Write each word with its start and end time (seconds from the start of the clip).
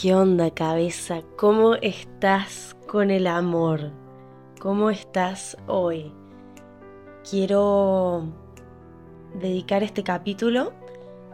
¿Qué 0.00 0.14
onda 0.14 0.52
cabeza? 0.52 1.22
¿Cómo 1.36 1.74
estás 1.74 2.76
con 2.86 3.10
el 3.10 3.26
amor? 3.26 3.90
¿Cómo 4.60 4.90
estás 4.90 5.56
hoy? 5.66 6.12
Quiero 7.28 8.22
dedicar 9.40 9.82
este 9.82 10.04
capítulo 10.04 10.72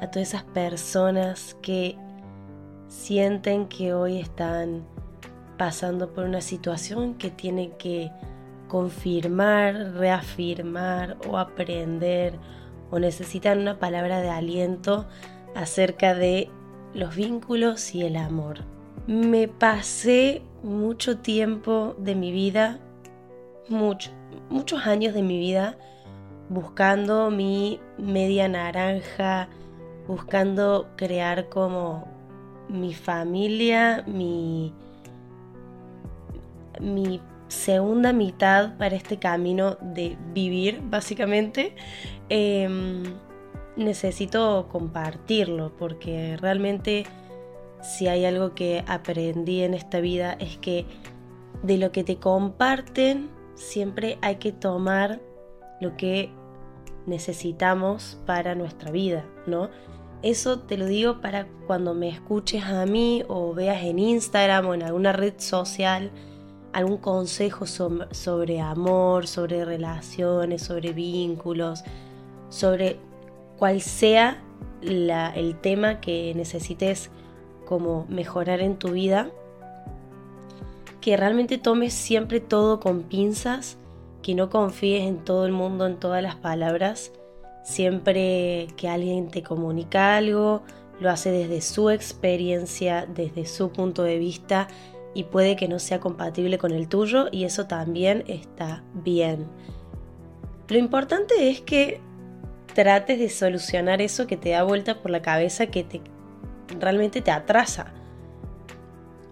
a 0.00 0.11
todas 0.11 0.29
esas 0.29 0.45
personas 0.45 1.58
que 1.61 1.98
sienten 2.88 3.69
que 3.69 3.92
hoy 3.92 4.19
están 4.19 4.87
pasando 5.58 6.15
por 6.15 6.24
una 6.24 6.40
situación 6.40 7.17
que 7.17 7.31
tienen 7.31 7.72
que 7.72 8.10
confirmar, 8.69 9.92
reafirmar 9.92 11.19
o 11.28 11.37
aprender 11.37 12.38
o 12.90 12.99
necesitan 12.99 13.58
una 13.58 13.78
palabra 13.78 14.22
de 14.22 14.31
aliento 14.31 15.04
acerca 15.54 16.15
de 16.15 16.48
los 16.95 17.15
vínculos 17.15 17.95
y 17.95 18.02
el 18.02 18.16
amor. 18.16 18.60
Me 19.06 19.48
pasé 19.48 20.42
mucho 20.62 21.18
tiempo 21.18 21.95
de 21.98 22.14
mi 22.14 22.32
vida, 22.32 22.78
muchos 23.68 24.87
años 24.87 25.15
de 25.15 25.23
mi 25.23 25.38
vida, 25.38 25.77
buscando 26.48 27.30
mi 27.30 27.80
media 27.98 28.48
naranja, 28.48 29.48
buscando 30.06 30.88
crear 30.96 31.48
como 31.48 32.06
mi 32.68 32.95
familia, 32.95 34.04
mi, 34.06 34.73
mi 36.80 37.20
segunda 37.48 38.12
mitad 38.12 38.76
para 38.79 38.96
este 38.96 39.18
camino 39.18 39.76
de 39.80 40.16
vivir, 40.32 40.80
básicamente. 40.88 41.74
Em, 42.29 43.02
necesito 43.77 44.69
compartirlo 44.70 45.73
porque 45.77 46.37
realmente 46.37 47.05
si 47.82 48.09
hay 48.09 48.24
algo 48.24 48.55
que 48.55 48.84
aprendí 48.87 49.62
en 49.62 49.74
esta 49.74 50.01
vida 50.01 50.32
es 50.34 50.56
que 50.59 50.87
de 51.62 51.79
lo 51.79 51.92
que 51.92 52.05
te 52.05 52.16
comparten 52.16 53.30
siempre 53.54 54.18
hay 54.23 54.37
que 54.37 54.52
tomar 54.52 55.21
lo 55.80 55.96
que 55.96 56.30
necesitamos 57.07 58.18
para 58.26 58.54
nuestra 58.54 58.90
vida, 58.90 59.24
¿no? 59.46 59.68
Eso 60.23 60.60
te 60.60 60.79
lo 60.79 60.87
digo 60.87 61.20
para 61.20 61.46
cuando 61.66 61.93
me 61.93 62.09
escuches 62.09 62.65
a 62.65 62.87
mí 62.87 63.24
o 63.29 63.52
veas 63.52 63.82
en 63.82 63.98
Instagram 63.98 64.67
o 64.69 64.75
en 64.75 64.83
alguna 64.83 65.13
red 65.13 65.35
social 65.37 66.11
algún 66.73 66.97
consejo 66.97 67.67
sobre 67.67 68.61
amor, 68.61 69.27
sobre 69.27 69.65
relaciones, 69.65 70.63
sobre 70.63 70.93
vínculos, 70.93 71.85
sobre 72.48 72.98
cual 73.59 73.81
sea 73.81 74.43
el 74.83 75.57
tema 75.61 76.01
que 76.01 76.33
necesites 76.35 77.11
como 77.65 78.07
mejorar 78.09 78.61
en 78.61 78.77
tu 78.77 78.91
vida, 78.91 79.31
que 81.01 81.17
realmente 81.17 81.59
tomes 81.59 81.93
siempre 81.95 82.41
todo 82.41 82.81
con 82.81 83.03
pinzas, 83.03 83.79
que 84.23 84.35
no 84.35 84.51
confíes 84.51 85.03
en 85.03 85.19
todo 85.19 85.47
el 85.47 85.53
mundo, 85.53 85.87
en 85.87 85.97
todas 85.97 86.23
las 86.23 86.37
palabras, 86.37 87.13
siempre 87.63 88.69
que 88.77 88.89
alguien 88.89 89.29
te 89.29 89.43
comunica 89.43 90.17
algo, 90.17 90.63
lo 91.01 91.11
hace 91.11 91.31
desde 91.31 91.61
su 91.61 91.91
experiencia, 91.91 93.07
desde 93.07 93.47
su 93.47 93.71
punto 93.71 94.03
de 94.03 94.19
vista 94.19 94.69
y 95.15 95.25
puede 95.25 95.57
que 95.57 95.69
no 95.69 95.79
sea 95.79 96.01
compatible 96.01 96.59
con 96.59 96.73
el 96.73 96.89
tuyo 96.89 97.27
y 97.31 97.45
eso 97.45 97.67
también 97.67 98.25
está 98.27 98.83
bien. 98.93 99.47
Lo 100.69 100.79
importante 100.79 101.51
es 101.51 101.61
que 101.61 102.01
trates 102.75 103.19
de 103.19 103.30
solucionar 103.30 104.03
eso 104.03 104.27
que 104.27 104.36
te 104.36 104.50
da 104.50 104.62
vuelta 104.62 105.00
por 105.00 105.11
la 105.11 105.22
cabeza, 105.22 105.67
que 105.69 105.84
te, 105.84 106.00
realmente 106.78 107.22
te 107.22 107.30
atrasa. 107.30 107.92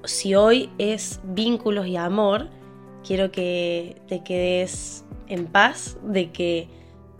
Si 0.04 0.34
hoy 0.34 0.70
es 0.78 1.20
vínculos 1.22 1.86
y 1.86 1.96
amor, 1.96 2.48
quiero 3.06 3.30
que 3.30 4.00
te 4.08 4.22
quedes 4.22 5.04
en 5.28 5.46
paz 5.46 5.96
de 6.02 6.30
que 6.30 6.68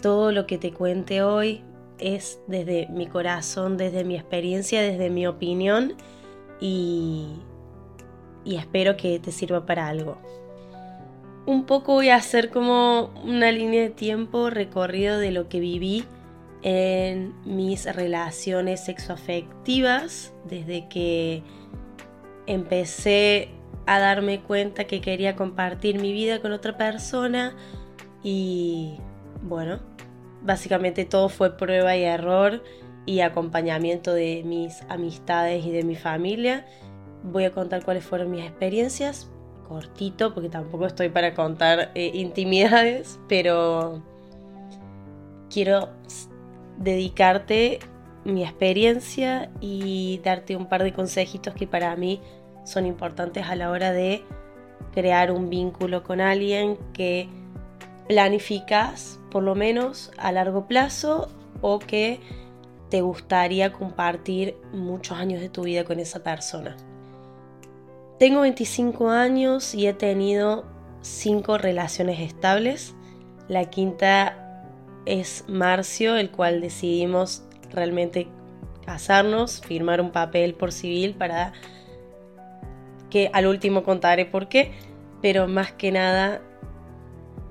todo 0.01 0.33
lo 0.33 0.47
que 0.47 0.59
te 0.59 0.73
cuente 0.73 1.23
hoy 1.23 1.63
es 1.99 2.41
desde 2.47 2.89
mi 2.89 3.07
corazón, 3.07 3.77
desde 3.77 4.05
mi 4.05 4.17
experiencia, 4.17 4.83
desde 4.83 5.11
mi 5.11 5.27
opinión 5.27 5.95
y, 6.61 7.37
y 8.45 8.57
espero 8.57 8.97
que 8.97 9.19
te 9.21 9.31
sirva 9.31 9.65
para 9.65 9.87
algo. 9.87 10.19
Un 11.45 11.65
poco 11.67 11.95
voy 11.95 12.09
a 12.11 12.17
hacer 12.17 12.51
como 12.51 13.13
una 13.25 13.51
línea 13.51 13.83
de 13.83 13.91
tiempo 13.91 14.49
recorrido 14.49 15.19
de 15.19 15.33
lo 15.33 15.49
que 15.49 15.59
viví 15.59 16.05
en 16.63 17.35
mis 17.45 17.93
relaciones 17.93 18.85
sexoafectivas 18.85 20.33
desde 20.45 20.89
que 20.89 21.43
empecé 22.47 23.49
a 23.87 23.99
darme 23.99 24.41
cuenta 24.41 24.85
que 24.85 25.01
quería 25.01 25.35
compartir 25.35 26.01
mi 26.01 26.13
vida 26.13 26.41
con 26.41 26.53
otra 26.53 26.77
persona 26.77 27.57
y 28.23 28.99
bueno, 29.43 29.81
básicamente 30.43 31.05
todo 31.05 31.29
fue 31.29 31.57
prueba 31.57 31.97
y 31.97 32.05
error 32.05 32.63
y 33.07 33.21
acompañamiento 33.21 34.15
de 34.15 34.43
mis 34.45 34.83
amistades 34.89 35.65
y 35.67 35.73
de 35.73 35.83
mi 35.83 35.97
familia. 35.97 36.65
Voy 37.25 37.45
a 37.45 37.51
contar 37.51 37.85
cuáles 37.85 38.05
fueron 38.05 38.31
mis 38.31 38.45
experiencias, 38.45 39.29
porque 40.35 40.49
tampoco 40.49 40.87
estoy 40.87 41.09
para 41.09 41.35
contar 41.35 41.91
eh, 41.95 42.11
intimidades, 42.15 43.19
pero 43.29 44.03
quiero 45.51 45.91
dedicarte 46.79 47.79
mi 48.25 48.45
experiencia 48.45 49.51
y 49.61 50.21
darte 50.25 50.57
un 50.57 50.67
par 50.67 50.83
de 50.83 50.93
consejitos 50.93 51.55
que 51.55 51.67
para 51.67 51.95
mí 51.97 52.21
son 52.65 52.87
importantes 52.87 53.47
a 53.47 53.57
la 53.57 53.71
hora 53.71 53.93
de 53.93 54.23
crear 54.93 55.33
un 55.33 55.51
vínculo 55.51 56.03
con 56.03 56.21
alguien 56.21 56.79
que 56.93 57.29
planificas 58.09 59.19
por 59.31 59.43
lo 59.43 59.55
menos 59.55 60.11
a 60.19 60.33
largo 60.33 60.67
plazo 60.67 61.29
o 61.61 61.79
que 61.79 62.21
te 62.91 63.01
gustaría 63.01 63.73
compartir 63.73 64.57
muchos 64.73 65.17
años 65.19 65.41
de 65.41 65.49
tu 65.49 65.63
vida 65.63 65.85
con 65.85 65.99
esa 65.99 66.23
persona. 66.23 66.77
Tengo 68.19 68.43
25 68.43 69.11
años 69.11 69.75
y 69.75 69.87
he 69.87 69.95
tenido 69.95 70.65
5 71.03 71.59
relaciones 71.59 72.21
estables. 72.21 72.95
La 73.49 73.65
quinta 73.67 74.65
es 75.07 75.45
Marcio, 75.49 76.17
el 76.17 76.31
cual 76.31 76.61
decidimos 76.61 77.43
realmente 77.73 78.29
casarnos, 78.85 79.61
firmar 79.61 80.01
un 80.01 80.13
papel 80.13 80.55
por 80.55 80.73
civil 80.73 81.15
para 81.15 81.53
que 83.11 83.31
al 83.33 83.47
último 83.47 83.83
contaré 83.83 84.25
por 84.25 84.49
qué, 84.49 84.73
pero 85.21 85.49
más 85.49 85.73
que 85.73 85.93
nada 85.93 86.41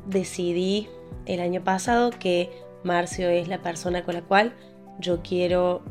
decidí 0.07 0.89
el 1.25 1.39
año 1.39 1.63
pasado 1.63 2.09
que 2.11 2.49
Marcio 2.83 3.29
es 3.29 3.47
la 3.47 3.61
persona 3.61 4.03
con 4.03 4.16
la 4.16 4.22
cual 4.22 4.53
yo 4.99 5.22
quiero 5.22 5.83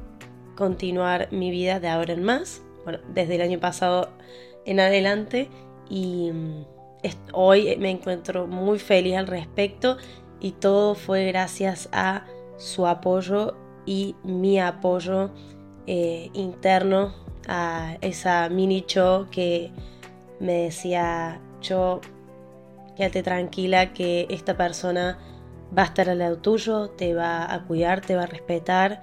continuar 0.56 1.28
mi 1.30 1.50
vida 1.50 1.80
de 1.80 1.88
ahora 1.88 2.12
en 2.12 2.24
más, 2.24 2.62
bueno, 2.84 2.98
desde 3.14 3.36
el 3.36 3.42
año 3.42 3.60
pasado 3.60 4.10
en 4.64 4.80
adelante 4.80 5.48
y 5.88 6.30
mm, 6.32 6.64
hoy 7.32 7.76
me 7.76 7.90
encuentro 7.90 8.46
muy 8.46 8.78
feliz 8.78 9.16
al 9.16 9.26
respecto 9.26 9.96
y 10.40 10.52
todo 10.52 10.94
fue 10.94 11.26
gracias 11.26 11.88
a 11.92 12.24
su 12.56 12.86
apoyo 12.86 13.56
y 13.86 14.16
mi 14.22 14.60
apoyo 14.60 15.30
eh, 15.86 16.30
interno 16.34 17.14
a 17.48 17.96
esa 18.00 18.48
mini 18.48 18.84
show 18.86 19.28
que 19.30 19.70
me 20.38 20.64
decía 20.64 21.40
yo 21.60 22.00
quédate 22.96 23.22
tranquila 23.22 23.92
que 23.92 24.26
esta 24.30 24.56
persona 24.56 25.18
va 25.76 25.82
a 25.82 25.86
estar 25.86 26.10
al 26.10 26.18
lado 26.18 26.38
tuyo, 26.38 26.90
te 26.90 27.14
va 27.14 27.52
a 27.52 27.64
cuidar, 27.64 28.00
te 28.00 28.16
va 28.16 28.24
a 28.24 28.26
respetar 28.26 29.00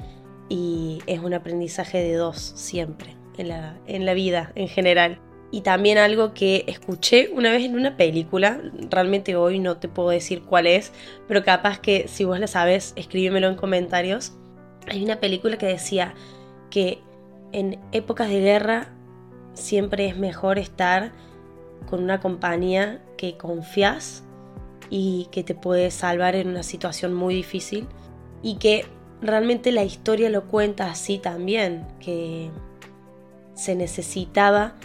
y 0.49 0.99
es 1.07 1.19
un 1.19 1.33
aprendizaje 1.33 1.99
de 1.99 2.13
dos 2.13 2.37
siempre 2.55 3.15
en 3.37 3.49
la, 3.49 3.77
en 3.87 4.05
la 4.05 4.13
vida 4.13 4.51
en 4.55 4.67
general 4.67 5.19
y 5.49 5.61
también 5.61 5.97
algo 5.97 6.33
que 6.33 6.65
escuché 6.67 7.29
una 7.33 7.51
vez 7.51 7.63
en 7.63 7.75
una 7.75 7.95
película, 7.95 8.59
realmente 8.89 9.35
hoy 9.35 9.59
no 9.59 9.77
te 9.77 9.87
puedo 9.87 10.09
decir 10.09 10.43
cuál 10.43 10.67
es, 10.67 10.91
pero 11.27 11.43
capaz 11.43 11.79
que 11.79 12.07
si 12.07 12.25
vos 12.25 12.39
la 12.39 12.47
sabes, 12.47 12.93
escríbemelo 12.97 13.47
en 13.47 13.55
comentarios. 13.55 14.33
Hay 14.87 15.03
una 15.03 15.19
película 15.19 15.57
que 15.57 15.67
decía 15.67 16.13
que 16.69 16.99
en 17.53 17.79
épocas 17.93 18.29
de 18.29 18.41
guerra 18.41 18.89
siempre 19.53 20.07
es 20.07 20.17
mejor 20.17 20.59
estar 20.59 21.11
con 21.89 22.03
una 22.03 22.19
compañía 22.19 23.01
que 23.17 23.37
confías 23.37 24.23
y 24.89 25.27
que 25.31 25.43
te 25.43 25.55
puede 25.55 25.91
salvar 25.91 26.35
en 26.35 26.49
una 26.49 26.63
situación 26.63 27.13
muy 27.13 27.33
difícil 27.33 27.87
y 28.43 28.57
que 28.57 28.85
realmente 29.21 29.71
la 29.71 29.83
historia 29.83 30.29
lo 30.29 30.45
cuenta 30.45 30.89
así 30.89 31.19
también, 31.19 31.87
que 31.99 32.51
se 33.53 33.75
necesitaba 33.75 34.75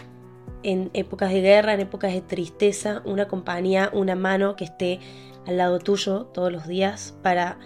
en 0.63 0.89
épocas 0.93 1.31
de 1.31 1.41
guerra, 1.41 1.73
en 1.73 1.81
épocas 1.81 2.13
de 2.13 2.21
tristeza, 2.21 3.01
una 3.05 3.27
compañía, 3.27 3.89
una 3.93 4.15
mano 4.15 4.55
que 4.55 4.65
esté 4.65 4.99
al 5.45 5.57
lado 5.57 5.79
tuyo 5.79 6.25
todos 6.25 6.51
los 6.51 6.67
días 6.67 7.17
para 7.21 7.57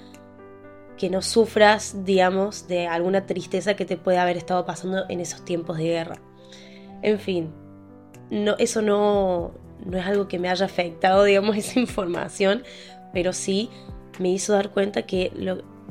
que 0.98 1.10
no 1.10 1.22
sufras, 1.22 2.04
digamos, 2.04 2.68
de 2.68 2.88
alguna 2.88 3.26
tristeza 3.26 3.76
que 3.76 3.86
te 3.86 3.98
pueda 3.98 4.24
haber 4.24 4.36
estado 4.36 4.66
pasando 4.66 5.06
en 5.10 5.20
esos 5.20 5.46
tiempos 5.46 5.78
de 5.78 5.84
guerra. 5.84 6.16
En 7.04 7.20
fin, 7.20 7.54
no, 8.32 8.56
eso 8.58 8.82
no, 8.82 9.52
no 9.86 9.98
es 9.98 10.06
algo 10.06 10.28
que 10.28 10.40
me 10.40 10.50
haya 10.50 10.66
afectado, 10.66 11.24
digamos, 11.26 11.56
esa 11.56 11.80
información, 11.80 12.64
pero 13.14 13.32
sí 13.32 13.70
me 14.20 14.30
hizo 14.30 14.54
dar 14.54 14.72
cuenta 14.72 15.04
que 15.04 15.32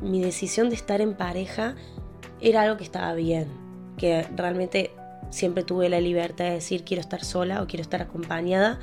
mi 0.03 0.21
decisión 0.21 0.69
de 0.69 0.75
estar 0.75 1.01
en 1.01 1.15
pareja 1.15 1.77
era 2.41 2.63
algo 2.63 2.77
que 2.77 2.85
estaba 2.85 3.15
bien, 3.15 3.49
que 3.97 4.27
realmente 4.35 4.91
siempre 5.31 5.65
tuve 5.65 5.89
la 5.89 6.01
libertad 6.01 6.45
de 6.47 6.53
decir 6.53 6.85
quiero 6.85 7.01
estar 7.01 7.25
sola 7.25 7.63
o 7.63 7.67
quiero 7.67 7.83
estar 7.83 8.03
acompañada. 8.03 8.79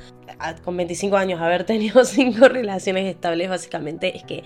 Con 0.64 0.76
25 0.76 1.16
años 1.16 1.40
haber 1.40 1.64
tenido 1.66 2.04
cinco 2.04 2.48
relaciones 2.48 3.06
estables 3.06 3.48
básicamente 3.48 4.16
es 4.16 4.24
que 4.24 4.44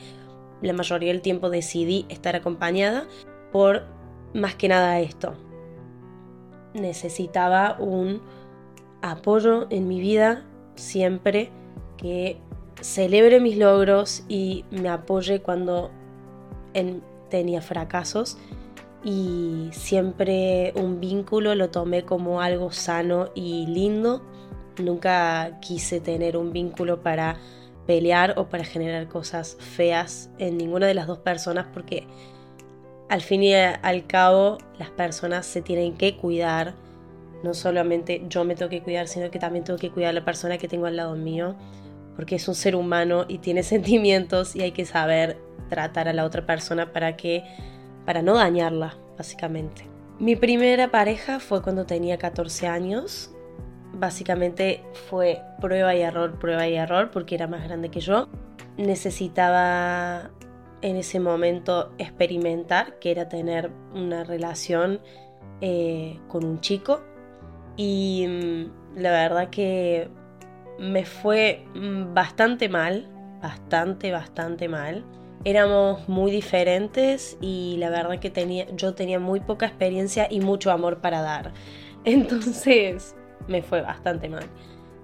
la 0.63 0.73
mayoría 0.73 1.13
del 1.13 1.23
tiempo 1.23 1.51
decidí 1.51 2.07
estar 2.09 2.35
acompañada 2.35 3.07
por 3.53 3.85
más 4.35 4.55
que 4.55 4.69
nada 4.69 5.01
esto. 5.01 5.35
Necesitaba 6.75 7.77
un 7.79 8.21
apoyo 9.03 9.67
en 9.71 9.89
mi 9.89 10.01
vida 10.01 10.45
siempre 10.75 11.51
que 11.97 12.39
celebre 12.81 13.41
mis 13.41 13.57
logros 13.57 14.25
y 14.29 14.65
me 14.71 14.89
apoye 14.89 15.41
cuando 15.41 15.91
tenía 17.29 17.61
fracasos 17.61 18.39
y 19.05 19.71
siempre 19.73 20.73
un 20.75 21.01
vínculo 21.01 21.55
lo 21.55 21.71
tomé 21.71 22.05
como 22.05 22.41
algo 22.41 22.73
sano 22.73 23.31
y 23.35 23.67
lindo. 23.67 24.23
Nunca 24.79 25.59
quise 25.61 26.01
tener 26.01 26.37
un 26.37 26.53
vínculo 26.53 27.03
para 27.03 27.37
pelear 27.87 28.35
o 28.37 28.49
para 28.49 28.65
generar 28.65 29.09
cosas 29.09 29.57
feas 29.59 30.31
en 30.39 30.59
ninguna 30.59 30.87
de 30.87 30.95
las 30.95 31.07
dos 31.07 31.19
personas 31.19 31.67
porque 31.73 32.07
al 33.09 33.23
fin 33.23 33.43
y 33.43 33.55
al 33.55 34.07
cabo 34.07 34.59
las 34.79 34.91
personas 34.91 35.47
se 35.47 35.63
tienen 35.63 35.97
que 35.97 36.17
cuidar. 36.17 36.75
No 37.43 37.55
solamente 37.55 38.25
yo 38.29 38.45
me 38.45 38.55
tengo 38.57 38.69
que 38.69 38.83
cuidar, 38.83 39.09
sino 39.09 39.31
que 39.31 39.39
también 39.39 39.65
tengo 39.65 39.79
que 39.79 39.91
cuidar 39.91 40.11
a 40.11 40.13
la 40.13 40.25
persona 40.25 40.59
que 40.59 40.69
tengo 40.69 40.87
al 40.87 40.97
lado 40.97 41.15
mío, 41.15 41.55
porque 42.17 42.35
es 42.35 42.49
un 42.49 42.55
ser 42.55 42.77
humano 42.77 43.25
y 43.29 43.39
tiene 43.39 43.63
sentimientos 43.75 44.55
y 44.55 44.63
hay 44.63 44.73
que 44.73 44.85
saber 44.85 45.39
tratar 45.69 46.09
a 46.09 46.13
la 46.13 46.25
otra 46.25 46.45
persona 46.45 46.93
para 46.93 47.17
que 47.17 47.45
para 48.09 48.23
no 48.23 48.37
dañarla, 48.37 48.97
básicamente. 49.19 49.83
Mi 50.19 50.35
primera 50.35 50.91
pareja 50.91 51.41
fue 51.41 51.61
cuando 51.61 51.85
tenía 51.85 52.17
14 52.17 52.67
años. 52.67 53.31
Básicamente 53.93 54.83
fue 55.11 55.43
prueba 55.61 55.95
y 55.95 56.01
error, 56.01 56.39
prueba 56.39 56.67
y 56.67 56.75
error, 56.77 57.11
porque 57.11 57.35
era 57.35 57.47
más 57.49 57.65
grande 57.65 57.91
que 57.91 58.01
yo. 58.01 58.31
Necesitaba 58.79 60.31
en 60.81 60.97
ese 60.97 61.21
momento 61.21 61.93
experimentar, 61.99 62.99
que 62.99 63.11
era 63.11 63.29
tener 63.29 63.71
una 63.93 64.25
relación 64.25 65.01
eh, 65.61 66.19
con 66.29 66.47
un 66.47 66.61
chico. 66.63 67.03
Y 67.77 68.25
mm, 68.27 69.01
la 69.03 69.11
verdad 69.11 69.51
que 69.51 70.09
me 70.79 71.05
fue 71.05 71.67
mm, 71.75 72.15
bastante 72.15 72.71
mal, 72.71 73.07
bastante, 73.43 74.11
bastante 74.13 74.67
mal 74.67 75.05
éramos 75.45 76.09
muy 76.09 76.31
diferentes 76.31 77.37
y 77.41 77.77
la 77.79 77.91
verdad 77.91 78.19
que 78.19 78.31
tenía, 78.31 78.67
yo 78.75 78.95
tenía 78.95 79.19
muy 79.19 79.41
poca 79.41 79.67
experiencia 79.67 80.27
y 80.31 80.41
mucho 80.41 80.71
amor 80.71 81.01
para 81.01 81.21
dar. 81.23 81.53
Entonces 82.05 83.15
me 83.47 83.63
fue 83.63 83.81
bastante 83.81 84.29
mal. 84.29 84.45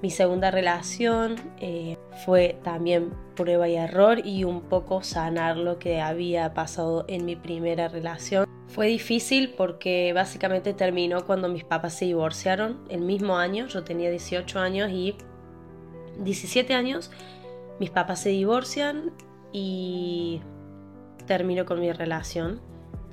Mi 0.02 0.10
segunda 0.10 0.50
relación 0.50 1.36
eh, 1.60 1.96
fue 2.26 2.58
también 2.62 3.14
prueba 3.34 3.68
y 3.68 3.76
error 3.76 4.20
y 4.22 4.44
un 4.44 4.60
poco 4.60 5.02
sanar 5.02 5.56
lo 5.56 5.78
que 5.78 6.02
había 6.02 6.52
pasado 6.52 7.06
en 7.08 7.24
mi 7.24 7.36
primera 7.36 7.88
relación. 7.88 8.46
Fue 8.68 8.88
difícil 8.88 9.54
porque 9.56 10.12
básicamente 10.12 10.74
terminó 10.74 11.24
cuando 11.24 11.48
mis 11.48 11.64
papás 11.64 11.94
se 11.94 12.04
divorciaron 12.04 12.84
el 12.90 13.00
mismo 13.00 13.38
año. 13.38 13.66
Yo 13.66 13.82
tenía 13.82 14.10
18 14.10 14.58
años 14.58 14.90
y 14.90 15.16
17 16.18 16.74
años. 16.74 17.10
Mis 17.80 17.90
papás 17.90 18.20
se 18.20 18.28
divorcian 18.28 19.12
y 19.54 20.42
termino 21.26 21.64
con 21.64 21.80
mi 21.80 21.90
relación. 21.92 22.60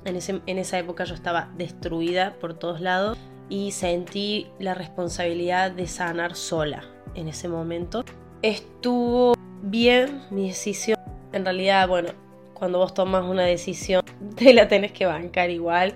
En, 0.04 0.18
en 0.46 0.58
esa 0.58 0.78
época 0.78 1.04
yo 1.04 1.14
estaba 1.14 1.50
destruida 1.56 2.34
por 2.40 2.54
todos 2.54 2.80
lados 2.80 3.16
y 3.48 3.70
sentí 3.70 4.48
la 4.58 4.74
responsabilidad 4.74 5.70
de 5.70 5.86
sanar 5.86 6.34
sola 6.34 6.82
en 7.14 7.28
ese 7.28 7.48
momento. 7.48 8.04
Estuvo 8.42 9.34
bien 9.62 10.22
mi 10.30 10.48
decisión. 10.48 10.98
En 11.32 11.44
realidad, 11.44 11.86
bueno, 11.88 12.10
cuando 12.54 12.78
vos 12.78 12.92
tomas 12.92 13.24
una 13.24 13.44
decisión, 13.44 14.02
te 14.36 14.52
la 14.52 14.66
tenés 14.68 14.92
que 14.92 15.06
bancar 15.06 15.50
igual. 15.50 15.94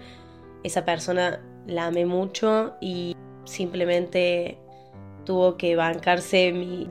Esa 0.62 0.84
persona 0.84 1.40
la 1.66 1.86
amé 1.86 2.06
mucho 2.06 2.74
y 2.80 3.16
simplemente 3.44 4.58
tuvo 5.24 5.56
que 5.56 5.74
bancarse 5.74 6.52
mi 6.52 6.86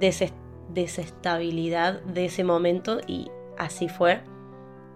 desestabilidad 0.73 2.01
de 2.01 2.25
ese 2.25 2.43
momento 2.43 2.99
y 3.07 3.29
así 3.57 3.89
fue. 3.89 4.21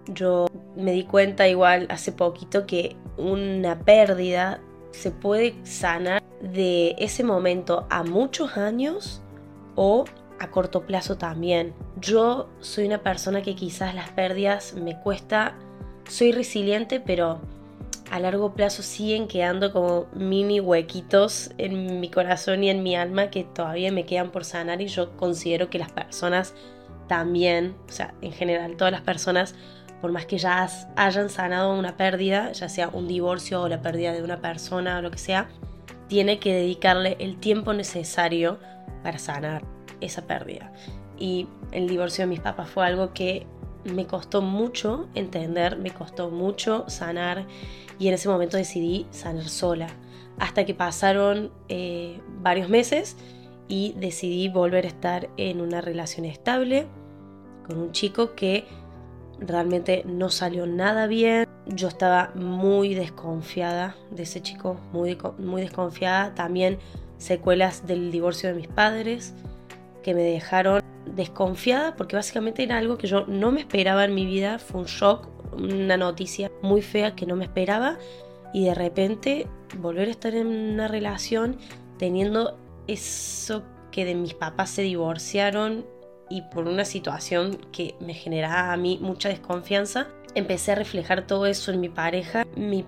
Yo 0.08 0.48
me 0.76 0.92
di 0.92 1.04
cuenta 1.04 1.48
igual 1.48 1.88
hace 1.90 2.12
poquito 2.12 2.66
que 2.66 2.96
una 3.18 3.80
pérdida 3.80 4.62
se 4.92 5.12
puede 5.12 5.56
sanar 5.66 6.24
de 6.42 6.96
ese 6.98 7.24
momento 7.24 7.86
a 7.90 8.04
muchos 8.04 8.58
años 8.58 9.22
o 9.76 10.06
a 10.40 10.50
corto 10.52 10.86
plazo 10.86 11.18
también. 11.18 11.74
Yo 12.00 12.50
soy 12.60 12.86
una 12.86 13.04
persona 13.04 13.42
que 13.42 13.56
quizás 13.56 13.94
las 13.94 14.10
pérdidas 14.12 14.74
me 14.74 15.00
cuesta, 15.00 15.56
soy 16.08 16.32
resiliente, 16.32 17.00
pero 17.00 17.42
a 18.10 18.20
largo 18.20 18.54
plazo 18.54 18.82
siguen 18.82 19.28
quedando 19.28 19.72
como 19.72 20.08
mini 20.14 20.60
huequitos 20.60 21.52
en 21.58 22.00
mi 22.00 22.10
corazón 22.10 22.64
y 22.64 22.70
en 22.70 22.82
mi 22.82 22.96
alma 22.96 23.30
que 23.30 23.44
todavía 23.44 23.92
me 23.92 24.06
quedan 24.06 24.32
por 24.32 24.46
sanar 24.46 24.82
y 24.82 24.88
yo 24.88 25.16
considero 25.16 25.70
que 25.70 25.78
las 25.78 25.92
personas 25.92 26.56
también, 27.10 27.76
o 27.90 27.92
sea, 27.92 28.14
en 28.22 28.32
general 28.32 28.78
todas 28.78 28.94
las 28.94 29.02
personas, 29.02 29.56
por 30.00 30.14
más 30.14 30.26
que 30.26 30.38
ya 30.38 30.70
hayan 30.96 31.30
sanado 31.30 31.78
una 31.78 31.98
pérdida, 31.98 32.54
ya 32.54 32.70
sea 32.70 32.88
un 32.88 33.08
divorcio 33.08 33.64
o 33.64 33.68
la 33.68 33.82
pérdida 33.82 34.14
de 34.14 34.24
una 34.24 34.40
persona 34.40 35.00
o 35.00 35.02
lo 35.02 35.12
que 35.12 35.18
sea, 35.18 35.50
tiene 36.08 36.40
que 36.40 36.54
dedicarle 36.54 37.18
el 37.20 37.38
tiempo 37.38 37.74
necesario 37.74 38.60
para 39.04 39.20
sanar 39.20 39.64
esa 40.00 40.26
pérdida. 40.26 40.72
Y 41.18 41.48
el 41.72 41.90
divorcio 41.90 42.24
de 42.24 42.28
mis 42.30 42.40
papás 42.40 42.70
fue 42.70 42.86
algo 42.86 43.12
que 43.14 43.46
me 43.84 44.06
costó 44.06 44.42
mucho 44.42 45.10
entender, 45.16 45.78
me 45.78 45.90
costó 45.90 46.30
mucho 46.30 46.86
sanar 46.88 47.46
y 47.98 48.08
en 48.08 48.14
ese 48.14 48.30
momento 48.30 48.56
decidí 48.56 49.08
sanar 49.10 49.50
sola. 49.50 49.88
Hasta 50.38 50.66
que 50.66 50.76
pasaron 50.76 51.52
eh, 51.68 52.22
varios 52.42 52.70
meses 52.70 53.18
y 53.68 53.94
decidí 53.98 54.48
volver 54.48 54.86
a 54.86 54.90
estar 54.90 55.30
en 55.38 55.60
una 55.60 55.82
relación 55.82 56.26
estable 56.26 56.88
con 57.70 57.80
un 57.80 57.92
chico 57.92 58.34
que 58.34 58.66
realmente 59.40 60.04
no 60.06 60.30
salió 60.30 60.66
nada 60.66 61.06
bien. 61.06 61.48
Yo 61.68 61.88
estaba 61.88 62.32
muy 62.34 62.96
desconfiada 62.96 63.96
de 64.10 64.24
ese 64.24 64.42
chico, 64.42 64.80
muy, 64.92 65.16
muy 65.38 65.62
desconfiada. 65.62 66.34
También 66.34 66.80
secuelas 67.18 67.86
del 67.86 68.12
divorcio 68.12 68.50
de 68.50 68.56
mis 68.56 68.68
padres 68.68 69.36
que 70.02 70.16
me 70.16 70.24
dejaron 70.24 70.82
desconfiada 71.06 71.96
porque 71.96 72.16
básicamente 72.16 72.64
era 72.64 72.78
algo 72.78 72.98
que 72.98 73.08
yo 73.08 73.26
no 73.28 73.52
me 73.52 73.60
esperaba 73.60 74.04
en 74.04 74.16
mi 74.16 74.26
vida. 74.26 74.58
Fue 74.58 74.82
un 74.82 74.88
shock, 74.88 75.28
una 75.54 75.96
noticia 75.96 76.52
muy 76.64 76.82
fea 76.82 77.16
que 77.16 77.28
no 77.28 77.36
me 77.36 77.46
esperaba 77.46 78.00
y 78.52 78.66
de 78.66 78.74
repente 78.74 79.48
volver 79.78 80.08
a 80.08 80.12
estar 80.12 80.34
en 80.34 80.48
una 80.48 80.88
relación 80.88 81.60
teniendo 82.00 82.58
eso 82.88 83.62
que 83.92 84.06
de 84.06 84.16
mis 84.16 84.34
papás 84.34 84.72
se 84.72 84.82
divorciaron 84.82 85.86
y 86.30 86.44
por 86.44 86.68
una 86.68 86.86
situación 86.86 87.58
que 87.72 87.96
me 88.00 88.14
generaba 88.14 88.72
a 88.74 88.78
mí 88.78 89.00
mucha 89.02 89.30
desconfianza, 89.30 90.08
empecé 90.36 90.74
a 90.74 90.76
reflejar 90.76 91.26
todo 91.26 91.46
eso 91.46 91.72
en 91.72 91.80
mi 91.80 91.90
pareja. 91.90 92.46
Mi, 92.56 92.86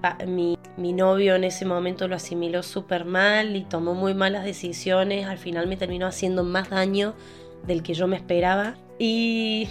mi, 0.77 0.93
novio 0.93 1.36
en 1.36 1.43
ese 1.43 1.65
momento 1.65 2.07
lo 2.07 2.15
asimiló 2.15 2.63
súper 2.63 3.05
mal 3.05 3.55
y 3.55 3.63
tomó 3.63 3.93
muy 3.93 4.13
malas 4.13 4.45
decisiones. 4.45 5.27
Al 5.27 5.38
final 5.38 5.67
me 5.67 5.77
terminó 5.77 6.07
haciendo 6.07 6.43
más 6.43 6.69
daño 6.69 7.15
del 7.65 7.83
que 7.83 7.93
yo 7.93 8.07
me 8.07 8.15
esperaba. 8.15 8.75
Y 9.00 9.67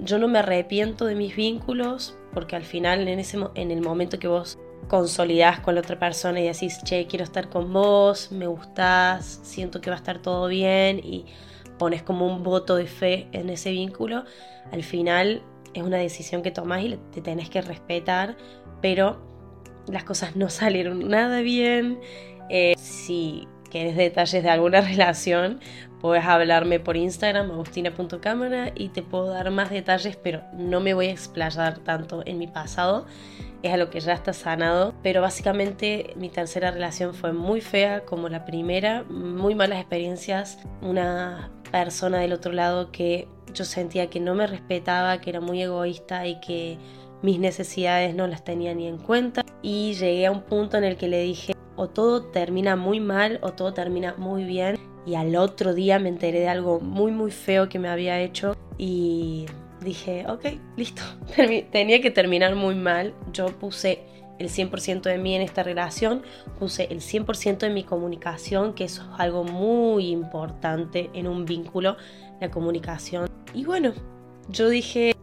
yo 0.00 0.18
no 0.18 0.28
me 0.28 0.40
arrepiento 0.40 1.06
de 1.06 1.14
mis 1.14 1.34
vínculos 1.34 2.16
porque 2.32 2.56
al 2.56 2.64
final 2.64 3.08
en, 3.08 3.18
ese, 3.18 3.38
en 3.54 3.70
el 3.70 3.80
momento 3.80 4.18
que 4.18 4.28
vos 4.28 4.58
consolidás 4.88 5.60
con 5.60 5.74
la 5.74 5.80
otra 5.80 5.98
persona 5.98 6.40
y 6.40 6.46
decís, 6.46 6.80
che, 6.84 7.06
quiero 7.06 7.24
estar 7.24 7.48
con 7.48 7.72
vos, 7.72 8.32
me 8.32 8.46
gustás, 8.46 9.40
siento 9.42 9.80
que 9.80 9.90
va 9.90 9.96
a 9.96 9.98
estar 9.98 10.20
todo 10.20 10.48
bien 10.48 10.98
y 10.98 11.26
pones 11.80 12.02
como 12.02 12.26
un 12.26 12.42
voto 12.42 12.76
de 12.76 12.86
fe 12.86 13.26
en 13.32 13.48
ese 13.48 13.70
vínculo, 13.70 14.24
al 14.70 14.82
final 14.82 15.42
es 15.72 15.82
una 15.82 15.96
decisión 15.96 16.42
que 16.42 16.50
tomas 16.50 16.84
y 16.84 16.98
te 17.10 17.22
tenés 17.22 17.48
que 17.48 17.62
respetar, 17.62 18.36
pero 18.82 19.18
las 19.86 20.04
cosas 20.04 20.36
no 20.36 20.50
salieron 20.60 21.08
nada 21.08 21.40
bien. 21.40 21.98
Eh, 22.50 22.74
si 22.76 23.48
querés 23.70 23.96
detalles 23.96 24.42
de 24.42 24.50
alguna 24.50 24.80
relación, 24.92 25.58
puedes 26.02 26.22
hablarme 26.26 26.80
por 26.80 26.98
Instagram, 26.98 27.50
agustina.cámara, 27.50 28.72
y 28.74 28.90
te 28.90 29.00
puedo 29.00 29.28
dar 29.28 29.50
más 29.50 29.70
detalles, 29.70 30.16
pero 30.16 30.42
no 30.52 30.80
me 30.80 30.92
voy 30.92 31.06
a 31.06 31.12
explayar 31.12 31.78
tanto 31.78 32.22
en 32.26 32.38
mi 32.38 32.46
pasado. 32.46 33.06
Es 33.62 33.72
a 33.72 33.78
lo 33.78 33.88
que 33.88 34.00
ya 34.00 34.12
está 34.12 34.34
sanado, 34.34 34.92
pero 35.02 35.22
básicamente 35.22 36.12
mi 36.16 36.28
tercera 36.28 36.72
relación 36.72 37.14
fue 37.14 37.32
muy 37.32 37.62
fea 37.62 38.04
como 38.04 38.28
la 38.28 38.44
primera, 38.44 39.02
muy 39.04 39.54
malas 39.54 39.80
experiencias, 39.80 40.58
una 40.82 41.50
persona 41.70 42.18
del 42.18 42.32
otro 42.32 42.52
lado 42.52 42.90
que 42.92 43.28
yo 43.54 43.64
sentía 43.64 44.08
que 44.10 44.20
no 44.20 44.34
me 44.34 44.46
respetaba, 44.46 45.20
que 45.20 45.30
era 45.30 45.40
muy 45.40 45.62
egoísta 45.62 46.26
y 46.26 46.40
que 46.40 46.78
mis 47.22 47.38
necesidades 47.38 48.14
no 48.14 48.26
las 48.26 48.44
tenía 48.44 48.74
ni 48.74 48.86
en 48.86 48.98
cuenta 48.98 49.44
y 49.62 49.94
llegué 49.94 50.26
a 50.26 50.30
un 50.30 50.42
punto 50.42 50.78
en 50.78 50.84
el 50.84 50.96
que 50.96 51.08
le 51.08 51.20
dije 51.22 51.54
o 51.76 51.88
todo 51.88 52.24
termina 52.24 52.76
muy 52.76 53.00
mal 53.00 53.38
o 53.42 53.52
todo 53.52 53.74
termina 53.74 54.14
muy 54.16 54.44
bien. 54.44 54.76
Y 55.06 55.14
al 55.14 55.34
otro 55.36 55.74
día 55.74 55.98
me 55.98 56.08
enteré 56.08 56.40
de 56.40 56.48
algo 56.48 56.80
muy 56.80 57.10
muy 57.10 57.30
feo 57.30 57.68
que 57.68 57.78
me 57.78 57.88
había 57.88 58.20
hecho 58.20 58.56
y 58.76 59.46
dije, 59.82 60.26
ok, 60.28 60.44
listo, 60.76 61.02
tenía 61.72 62.00
que 62.00 62.10
terminar 62.10 62.54
muy 62.54 62.74
mal. 62.74 63.14
Yo 63.32 63.46
puse 63.58 64.00
el 64.40 64.48
100% 64.48 65.02
de 65.02 65.18
mí 65.18 65.36
en 65.36 65.42
esta 65.42 65.62
relación, 65.62 66.22
puse 66.58 66.88
el 66.90 67.00
100% 67.00 67.58
de 67.58 67.70
mi 67.70 67.84
comunicación, 67.84 68.72
que 68.72 68.84
eso 68.84 69.02
es 69.02 69.20
algo 69.20 69.44
muy 69.44 70.08
importante 70.08 71.10
en 71.12 71.28
un 71.28 71.44
vínculo, 71.44 71.96
la 72.40 72.50
comunicación. 72.50 73.28
Y 73.52 73.64
bueno, 73.64 73.92
yo 74.48 74.68
dije, 74.68 75.14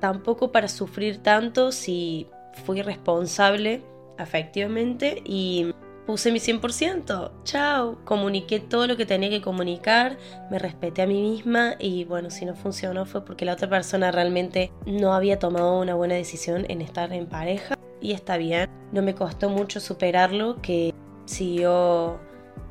tampoco 0.00 0.52
para 0.52 0.68
sufrir 0.68 1.22
tanto 1.22 1.72
si 1.72 2.28
fui 2.64 2.82
responsable 2.82 3.82
afectivamente 4.18 5.22
y 5.24 5.72
puse 6.06 6.32
mi 6.32 6.38
100%, 6.38 7.30
chao, 7.44 7.98
comuniqué 8.04 8.60
todo 8.60 8.86
lo 8.86 8.96
que 8.96 9.06
tenía 9.06 9.30
que 9.30 9.42
comunicar, 9.42 10.18
me 10.50 10.58
respeté 10.58 11.02
a 11.02 11.06
mí 11.06 11.20
misma 11.20 11.74
y 11.78 12.04
bueno, 12.04 12.30
si 12.30 12.44
no 12.44 12.54
funcionó 12.54 13.04
fue 13.06 13.24
porque 13.24 13.44
la 13.44 13.52
otra 13.52 13.68
persona 13.68 14.10
realmente 14.10 14.72
no 14.86 15.12
había 15.12 15.38
tomado 15.38 15.78
una 15.80 15.94
buena 15.94 16.14
decisión 16.14 16.64
en 16.68 16.80
estar 16.80 17.12
en 17.12 17.26
pareja 17.26 17.78
y 18.00 18.12
está 18.12 18.36
bien, 18.36 18.68
no 18.92 19.02
me 19.02 19.14
costó 19.14 19.50
mucho 19.50 19.80
superarlo, 19.80 20.60
que 20.62 20.94
siguió 21.24 22.18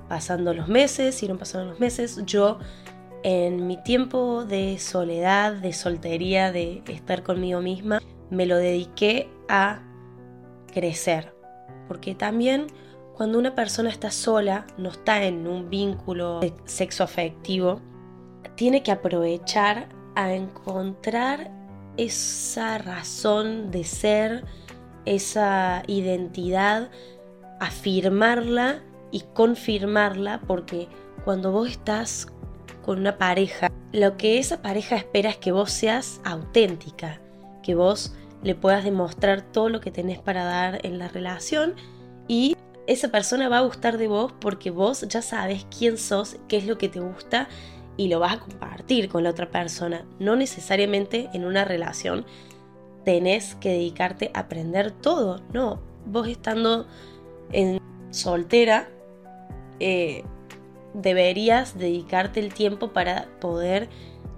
pasando 0.07 0.53
los 0.53 0.67
meses, 0.67 1.15
siguieron 1.15 1.38
pasando 1.38 1.72
los 1.72 1.79
meses, 1.79 2.22
yo 2.25 2.60
en 3.24 3.67
mi 3.67 3.81
tiempo 3.84 4.46
de 4.46 4.79
soledad, 4.79 5.53
de 5.53 5.74
soltería, 5.74 6.51
de 6.51 6.84
estar 6.88 7.24
conmigo 7.24 7.62
misma, 7.62 8.01
me 8.29 8.46
lo 8.46 8.57
dediqué 8.57 9.29
a 9.50 9.84
crecer, 10.74 11.34
porque 11.88 12.15
también 12.15 12.67
cuando 13.15 13.39
una 13.39 13.55
persona 13.55 13.89
está 13.89 14.12
sola, 14.12 14.67
no 14.77 14.89
está 14.89 15.24
en 15.24 15.48
un 15.48 15.69
vínculo 15.69 16.39
sexo 16.65 17.03
afectivo, 17.03 17.81
tiene 18.55 18.84
que 18.84 18.91
aprovechar 18.91 19.89
a 20.15 20.34
encontrar 20.34 21.51
esa 21.98 22.77
razón 22.77 23.72
de 23.72 23.84
ser, 23.84 24.46
esa 25.16 25.84
identidad, 25.88 26.90
afirmarla 27.60 28.82
y 29.12 29.22
confirmarla, 29.34 30.42
porque 30.48 30.88
cuando 31.26 31.52
vos 31.52 31.70
estás 31.70 32.28
con 32.84 33.00
una 33.00 33.18
pareja, 33.18 33.72
lo 33.92 34.18
que 34.18 34.40
esa 34.40 34.62
pareja 34.62 34.96
espera 34.96 35.30
es 35.30 35.38
que 35.38 35.52
vos 35.52 35.72
seas 35.72 36.22
auténtica, 36.24 37.20
que 37.64 37.76
vos 37.76 38.14
le 38.44 38.56
puedas 38.56 38.84
demostrar 38.84 39.42
todo 39.42 39.70
lo 39.70 39.82
que 39.82 39.92
tenés 39.92 40.20
para 40.20 40.44
dar 40.44 40.86
en 40.86 41.00
la 41.00 41.08
relación 41.08 41.76
y 42.28 42.56
esa 42.86 43.10
persona 43.10 43.50
va 43.50 43.58
a 43.58 43.62
gustar 43.62 43.98
de 43.98 44.08
vos 44.08 44.34
porque 44.40 44.72
vos 44.72 45.06
ya 45.10 45.22
sabes 45.22 45.66
quién 45.78 45.98
sos, 45.98 46.38
qué 46.48 46.58
es 46.58 46.66
lo 46.66 46.78
que 46.78 46.88
te 46.88 47.00
gusta 47.00 47.50
y 47.98 48.08
lo 48.08 48.20
vas 48.20 48.36
a 48.36 48.40
compartir 48.40 49.10
con 49.10 49.24
la 49.24 49.32
otra 49.32 49.50
persona. 49.50 50.06
No 50.20 50.36
necesariamente 50.36 51.30
en 51.34 51.44
una 51.44 51.66
relación 51.66 52.26
tenés 53.08 53.56
que 53.56 53.70
dedicarte 53.70 54.32
a 54.34 54.42
aprender 54.42 54.92
todo, 54.92 55.40
no. 55.54 55.80
Vos 56.08 56.28
estando 56.28 56.88
soltera, 58.10 58.90
eh, 59.80 60.26
deberías 60.94 61.78
dedicarte 61.78 62.42
el 62.42 62.54
tiempo 62.54 62.90
para 62.92 63.30
poder 63.40 63.88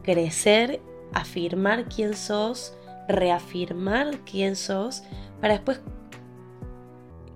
crecer, 0.04 0.82
afirmar 1.14 1.86
quién 1.86 2.16
sos, 2.16 2.76
reafirmar 3.08 4.20
quién 4.20 4.56
sos, 4.56 5.02
para 5.42 5.56
después 5.56 5.82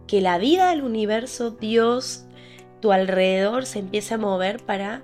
que 0.05 0.21
la 0.21 0.37
vida, 0.37 0.71
el 0.71 0.83
universo, 0.83 1.49
Dios, 1.49 2.25
tu 2.79 2.91
alrededor 2.91 3.65
se 3.65 3.79
empiece 3.79 4.13
a 4.13 4.19
mover 4.19 4.63
para 4.63 5.03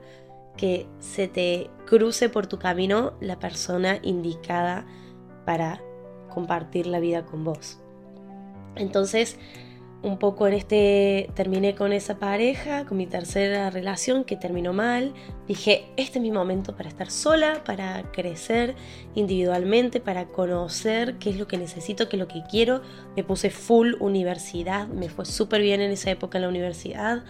que 0.58 0.86
se 1.00 1.28
te 1.28 1.72
cruce 1.88 2.30
por 2.30 2.46
tu 2.46 2.60
camino 2.60 3.14
la 3.20 3.40
persona 3.40 3.98
indicada 4.04 4.86
para 5.44 5.82
compartir 6.30 6.88
la 6.88 7.00
vida 7.00 7.26
con 7.26 7.44
vos. 7.44 7.80
Entonces, 8.76 9.38
un 10.02 10.18
poco 10.18 10.48
en 10.48 10.54
este 10.54 11.30
terminé 11.36 11.76
con 11.76 11.92
esa 11.92 12.20
pareja, 12.20 12.86
con 12.86 12.98
mi 12.98 13.06
tercera 13.06 13.70
relación 13.70 14.24
que 14.24 14.38
terminó 14.38 14.72
mal. 14.72 15.14
Dije, 15.48 15.86
este 15.98 16.20
es 16.20 16.24
mi 16.24 16.32
momento 16.32 16.76
para 16.76 16.88
estar 16.88 17.12
sola, 17.12 17.64
para 17.66 18.04
crecer 18.14 18.76
individualmente, 19.16 20.00
para 20.00 20.28
conocer 20.28 21.18
qué 21.18 21.32
es 21.32 21.38
lo 21.38 21.48
que 21.48 21.58
necesito, 21.58 22.08
qué 22.08 22.16
es 22.16 22.20
lo 22.22 22.28
que 22.30 22.44
quiero. 22.50 22.82
Me 23.18 23.24
puse 23.24 23.50
full 23.50 23.96
universidad, 24.00 24.88
me 24.88 25.10
fue 25.10 25.26
súper 25.26 25.62
bien 25.62 25.82
en 25.82 25.92
esa 25.92 26.12
época 26.12 26.38
en 26.38 26.44
la 26.44 26.50
universidad. 26.50 27.24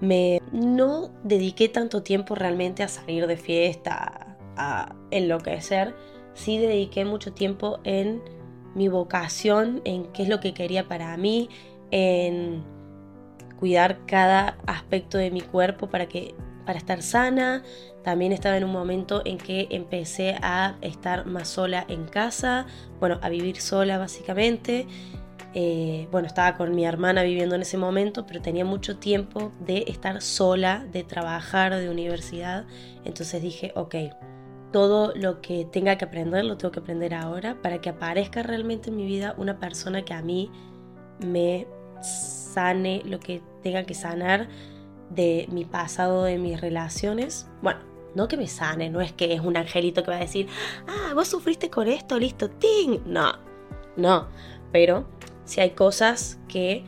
Me 0.00 0.40
no 0.50 1.12
dediqué 1.22 1.68
tanto 1.68 2.02
tiempo 2.02 2.34
realmente 2.34 2.82
a 2.82 2.88
salir 2.88 3.28
de 3.28 3.36
fiesta, 3.36 4.36
a 4.56 4.96
enloquecer. 5.12 5.94
Sí 6.34 6.58
dediqué 6.58 7.04
mucho 7.04 7.32
tiempo 7.32 7.80
en 7.84 8.22
mi 8.74 8.88
vocación, 8.88 9.82
en 9.84 10.06
qué 10.12 10.22
es 10.22 10.28
lo 10.28 10.40
que 10.40 10.54
quería 10.54 10.88
para 10.88 11.16
mí, 11.16 11.48
en 11.90 12.64
cuidar 13.58 14.06
cada 14.06 14.58
aspecto 14.66 15.18
de 15.18 15.30
mi 15.30 15.40
cuerpo 15.40 15.88
para 15.88 16.06
que 16.06 16.34
para 16.64 16.78
estar 16.78 17.02
sana. 17.02 17.62
También 18.02 18.32
estaba 18.32 18.56
en 18.56 18.64
un 18.64 18.72
momento 18.72 19.22
en 19.24 19.38
que 19.38 19.68
empecé 19.70 20.36
a 20.42 20.76
estar 20.80 21.26
más 21.26 21.48
sola 21.48 21.84
en 21.88 22.04
casa, 22.04 22.66
bueno, 22.98 23.18
a 23.22 23.28
vivir 23.28 23.60
sola 23.60 23.98
básicamente. 23.98 24.86
Eh, 25.54 26.08
bueno, 26.10 26.26
estaba 26.26 26.56
con 26.56 26.74
mi 26.74 26.86
hermana 26.86 27.22
viviendo 27.22 27.54
en 27.54 27.62
ese 27.62 27.76
momento, 27.76 28.26
pero 28.26 28.40
tenía 28.40 28.64
mucho 28.64 28.96
tiempo 28.96 29.52
de 29.60 29.84
estar 29.86 30.22
sola, 30.22 30.84
de 30.90 31.04
trabajar, 31.04 31.74
de 31.76 31.90
universidad. 31.90 32.64
Entonces 33.04 33.42
dije, 33.42 33.72
ok, 33.74 33.94
todo 34.72 35.12
lo 35.14 35.40
que 35.40 35.64
tenga 35.64 35.96
que 35.96 36.04
aprender 36.04 36.44
lo 36.44 36.56
tengo 36.56 36.72
que 36.72 36.80
aprender 36.80 37.14
ahora 37.14 37.60
para 37.62 37.80
que 37.80 37.90
aparezca 37.90 38.42
realmente 38.42 38.90
en 38.90 38.96
mi 38.96 39.06
vida 39.06 39.34
una 39.38 39.58
persona 39.58 40.04
que 40.04 40.14
a 40.14 40.22
mí 40.22 40.50
me 41.20 41.66
sane 42.02 43.02
lo 43.04 43.20
que 43.20 43.42
tenga 43.62 43.84
que 43.84 43.94
sanar 43.94 44.48
de 45.10 45.46
mi 45.50 45.64
pasado, 45.64 46.24
de 46.24 46.38
mis 46.38 46.60
relaciones. 46.60 47.46
Bueno, 47.60 47.80
no 48.14 48.28
que 48.28 48.36
me 48.36 48.46
sane, 48.46 48.90
no 48.90 49.00
es 49.00 49.12
que 49.12 49.32
es 49.34 49.40
un 49.40 49.56
angelito 49.56 50.02
que 50.02 50.10
va 50.10 50.16
a 50.16 50.20
decir, 50.20 50.48
ah, 50.88 51.12
vos 51.14 51.28
sufriste 51.28 51.70
con 51.70 51.88
esto, 51.88 52.18
listo, 52.18 52.50
ting. 52.50 53.00
No, 53.06 53.32
no, 53.96 54.28
pero 54.72 55.06
si 55.44 55.60
hay 55.60 55.70
cosas 55.70 56.38
que 56.48 56.84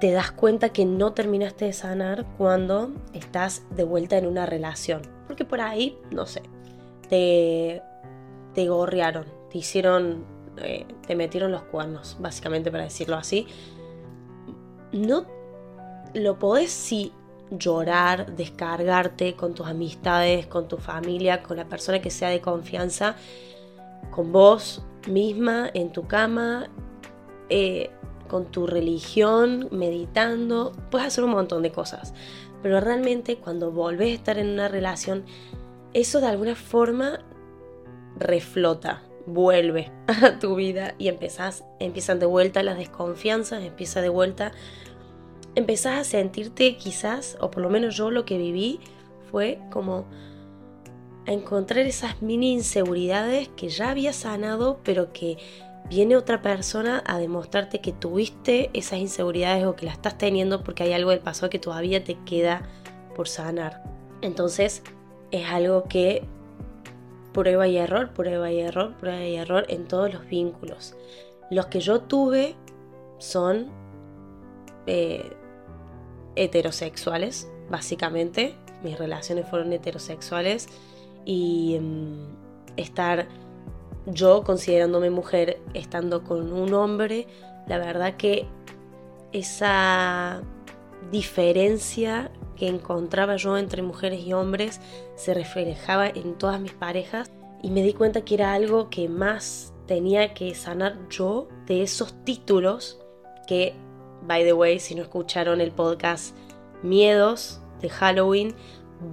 te 0.00 0.10
das 0.10 0.32
cuenta 0.32 0.70
que 0.70 0.84
no 0.84 1.12
terminaste 1.12 1.66
de 1.66 1.72
sanar 1.72 2.26
cuando 2.36 2.90
estás 3.12 3.62
de 3.76 3.84
vuelta 3.84 4.18
en 4.18 4.26
una 4.26 4.46
relación. 4.46 5.02
Porque 5.28 5.44
por 5.44 5.60
ahí, 5.60 5.96
no 6.10 6.26
sé, 6.26 6.42
te, 7.12 7.82
te 8.54 8.68
gorrearon, 8.68 9.26
te 9.50 9.58
hicieron, 9.58 10.24
eh, 10.56 10.86
te 11.06 11.14
metieron 11.14 11.52
los 11.52 11.62
cuernos, 11.64 12.16
básicamente 12.18 12.70
para 12.70 12.84
decirlo 12.84 13.16
así 13.16 13.46
no 14.92 15.26
lo 16.14 16.38
podés 16.38 16.70
sí 16.70 17.12
llorar, 17.50 18.34
descargarte 18.36 19.34
con 19.34 19.54
tus 19.54 19.66
amistades, 19.66 20.46
con 20.46 20.68
tu 20.68 20.78
familia, 20.78 21.42
con 21.42 21.56
la 21.56 21.66
persona 21.66 22.00
que 22.00 22.10
sea 22.10 22.30
de 22.30 22.40
confianza, 22.40 23.16
con 24.10 24.32
vos 24.32 24.82
misma, 25.06 25.70
en 25.74 25.92
tu 25.92 26.06
cama, 26.06 26.70
eh, 27.50 27.90
con 28.28 28.46
tu 28.46 28.66
religión, 28.66 29.68
meditando, 29.70 30.72
puedes 30.90 31.08
hacer 31.08 31.24
un 31.24 31.32
montón 31.32 31.62
de 31.62 31.72
cosas. 31.72 32.14
Pero 32.62 32.80
realmente 32.80 33.36
cuando 33.36 33.70
volvés 33.70 34.12
a 34.12 34.14
estar 34.14 34.38
en 34.38 34.48
una 34.48 34.68
relación, 34.68 35.24
eso 35.94 36.20
de 36.20 36.26
alguna 36.26 36.54
forma 36.54 37.20
reflota, 38.18 39.02
vuelve 39.26 39.90
a 40.06 40.38
tu 40.38 40.54
vida 40.56 40.94
y 40.98 41.08
empezás, 41.08 41.64
empiezan 41.78 42.18
de 42.18 42.26
vuelta 42.26 42.62
las 42.62 42.78
desconfianzas, 42.78 43.62
empieza 43.62 44.00
de 44.00 44.08
vuelta, 44.08 44.52
empezás 45.54 46.00
a 46.00 46.04
sentirte 46.04 46.76
quizás, 46.76 47.36
o 47.40 47.50
por 47.50 47.62
lo 47.62 47.70
menos 47.70 47.96
yo 47.96 48.10
lo 48.10 48.24
que 48.24 48.38
viví 48.38 48.80
fue 49.30 49.58
como 49.70 50.06
a 51.26 51.32
encontrar 51.32 51.86
esas 51.86 52.20
mini 52.20 52.52
inseguridades 52.52 53.48
que 53.56 53.68
ya 53.68 53.90
había 53.90 54.12
sanado, 54.12 54.80
pero 54.82 55.12
que 55.12 55.38
viene 55.88 56.16
otra 56.16 56.42
persona 56.42 57.02
a 57.06 57.18
demostrarte 57.18 57.80
que 57.80 57.92
tuviste 57.92 58.70
esas 58.72 58.98
inseguridades 58.98 59.64
o 59.64 59.76
que 59.76 59.86
las 59.86 59.96
estás 59.96 60.18
teniendo 60.18 60.62
porque 60.64 60.84
hay 60.84 60.92
algo 60.92 61.10
del 61.10 61.20
pasado 61.20 61.50
que 61.50 61.58
todavía 61.58 62.02
te 62.02 62.18
queda 62.24 62.62
por 63.14 63.28
sanar. 63.28 63.82
Entonces 64.20 64.82
es 65.32 65.48
algo 65.48 65.84
que 65.84 66.22
prueba 67.32 67.66
y 67.66 67.78
error, 67.78 68.10
prueba 68.12 68.52
y 68.52 68.60
error, 68.60 68.94
prueba 68.98 69.24
y 69.24 69.36
error 69.36 69.64
en 69.68 69.88
todos 69.88 70.12
los 70.12 70.26
vínculos. 70.28 70.94
Los 71.50 71.66
que 71.66 71.80
yo 71.80 72.02
tuve 72.02 72.54
son 73.18 73.70
eh, 74.86 75.32
heterosexuales, 76.36 77.50
básicamente. 77.70 78.54
Mis 78.82 78.98
relaciones 78.98 79.48
fueron 79.48 79.72
heterosexuales 79.72 80.68
y 81.24 81.78
mm, 81.80 82.26
estar 82.76 83.26
yo 84.06 84.42
considerándome 84.42 85.10
mujer 85.10 85.60
estando 85.74 86.24
con 86.24 86.52
un 86.52 86.74
hombre, 86.74 87.26
la 87.68 87.78
verdad 87.78 88.16
que 88.16 88.46
esa 89.32 90.42
diferencia 91.10 92.30
que 92.56 92.68
encontraba 92.68 93.36
yo 93.36 93.56
entre 93.56 93.82
mujeres 93.82 94.20
y 94.24 94.32
hombres 94.32 94.80
se 95.16 95.34
reflejaba 95.34 96.08
en 96.08 96.38
todas 96.38 96.60
mis 96.60 96.72
parejas 96.72 97.30
y 97.62 97.70
me 97.70 97.82
di 97.82 97.92
cuenta 97.92 98.24
que 98.24 98.34
era 98.34 98.54
algo 98.54 98.90
que 98.90 99.08
más 99.08 99.72
tenía 99.86 100.34
que 100.34 100.54
sanar 100.54 101.08
yo 101.08 101.48
de 101.66 101.82
esos 101.82 102.14
títulos 102.24 103.00
que, 103.46 103.74
by 104.26 104.44
the 104.44 104.52
way, 104.52 104.78
si 104.78 104.94
no 104.94 105.02
escucharon 105.02 105.60
el 105.60 105.72
podcast 105.72 106.36
Miedos 106.82 107.60
de 107.80 107.88
Halloween, 107.88 108.54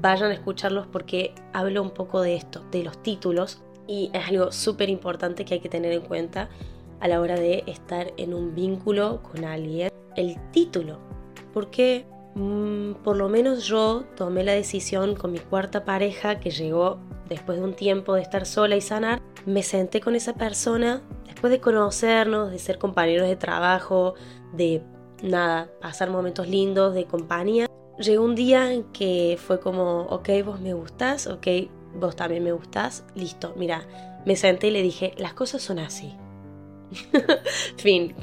vayan 0.02 0.32
a 0.32 0.34
escucharlos 0.34 0.88
porque 0.88 1.34
hablo 1.54 1.82
un 1.82 1.92
poco 1.92 2.22
de 2.22 2.36
esto, 2.36 2.64
de 2.72 2.84
los 2.84 3.02
títulos 3.02 3.62
y 3.88 4.12
es 4.14 4.28
algo 4.28 4.52
súper 4.52 4.90
importante 4.90 5.46
que 5.46 5.56
hay 5.56 5.60
que 5.60 5.70
tener 5.70 5.92
en 5.94 6.02
cuenta 6.02 6.50
a 7.00 7.08
la 7.08 7.20
hora 7.20 7.36
de 7.36 7.64
estar 7.66 8.14
en 8.18 8.34
un 8.34 8.54
vínculo 8.54 9.22
con 9.24 9.46
alguien. 9.46 9.92
El 10.16 10.38
título, 10.52 11.00
porque 11.54 12.06
Mm, 12.40 12.94
por 13.04 13.18
lo 13.18 13.28
menos 13.28 13.66
yo 13.68 14.06
tomé 14.16 14.46
la 14.46 14.54
decisión 14.54 15.16
con 15.16 15.34
mi 15.34 15.40
cuarta 15.40 15.84
pareja 15.84 16.40
que 16.40 16.52
llegó 16.52 16.98
después 17.28 17.58
de 17.58 17.66
un 17.66 17.74
tiempo 17.74 18.14
de 18.14 18.22
estar 18.22 18.46
sola 18.46 18.78
y 18.78 18.82
sanar. 18.82 19.22
Me 19.46 19.62
senté 19.62 20.00
con 20.00 20.16
esa 20.16 20.34
persona 20.36 21.02
después 21.26 21.52
de 21.52 21.60
conocernos, 21.60 22.50
de 22.50 22.58
ser 22.58 22.78
compañeros 22.78 23.28
de 23.28 23.36
trabajo, 23.36 24.14
de 24.54 24.82
nada, 25.22 25.70
pasar 25.82 26.12
momentos 26.12 26.48
lindos 26.48 26.94
de 26.94 27.04
compañía. 27.04 27.68
Llegó 27.98 28.24
un 28.24 28.36
día 28.36 28.72
en 28.72 28.84
que 28.94 29.38
fue 29.38 29.60
como, 29.60 30.04
ok, 30.04 30.30
vos 30.46 30.62
me 30.62 30.74
gustás, 30.74 31.28
ok, 31.28 31.48
vos 31.96 32.16
también 32.16 32.46
me 32.46 32.54
gustás, 32.54 33.04
listo, 33.16 33.54
mira, 33.58 33.86
me 34.26 34.38
senté 34.38 34.68
y 34.68 34.72
le 34.72 34.82
dije, 34.82 35.14
las 35.18 35.34
cosas 35.34 35.62
son 35.62 35.80
así. 35.80 36.16
fin, 37.78 38.16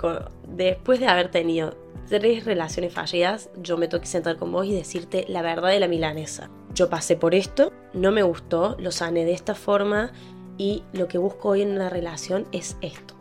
después 0.48 1.00
de 1.00 1.06
haber 1.06 1.30
tenido 1.30 1.74
tres 2.08 2.44
relaciones 2.44 2.92
fallidas, 2.92 3.50
yo 3.60 3.76
me 3.76 3.88
toqué 3.88 4.06
sentar 4.06 4.36
con 4.36 4.52
vos 4.52 4.66
y 4.66 4.74
decirte 4.74 5.24
la 5.28 5.42
verdad 5.42 5.70
de 5.70 5.80
la 5.80 5.88
milanesa. 5.88 6.50
Yo 6.74 6.88
pasé 6.88 7.16
por 7.16 7.34
esto, 7.34 7.72
no 7.92 8.12
me 8.12 8.22
gustó, 8.22 8.76
lo 8.78 8.90
sané 8.90 9.24
de 9.24 9.32
esta 9.32 9.54
forma 9.54 10.12
y 10.58 10.82
lo 10.92 11.08
que 11.08 11.18
busco 11.18 11.50
hoy 11.50 11.62
en 11.62 11.72
una 11.72 11.88
relación 11.88 12.46
es 12.52 12.76
esto. 12.80 13.14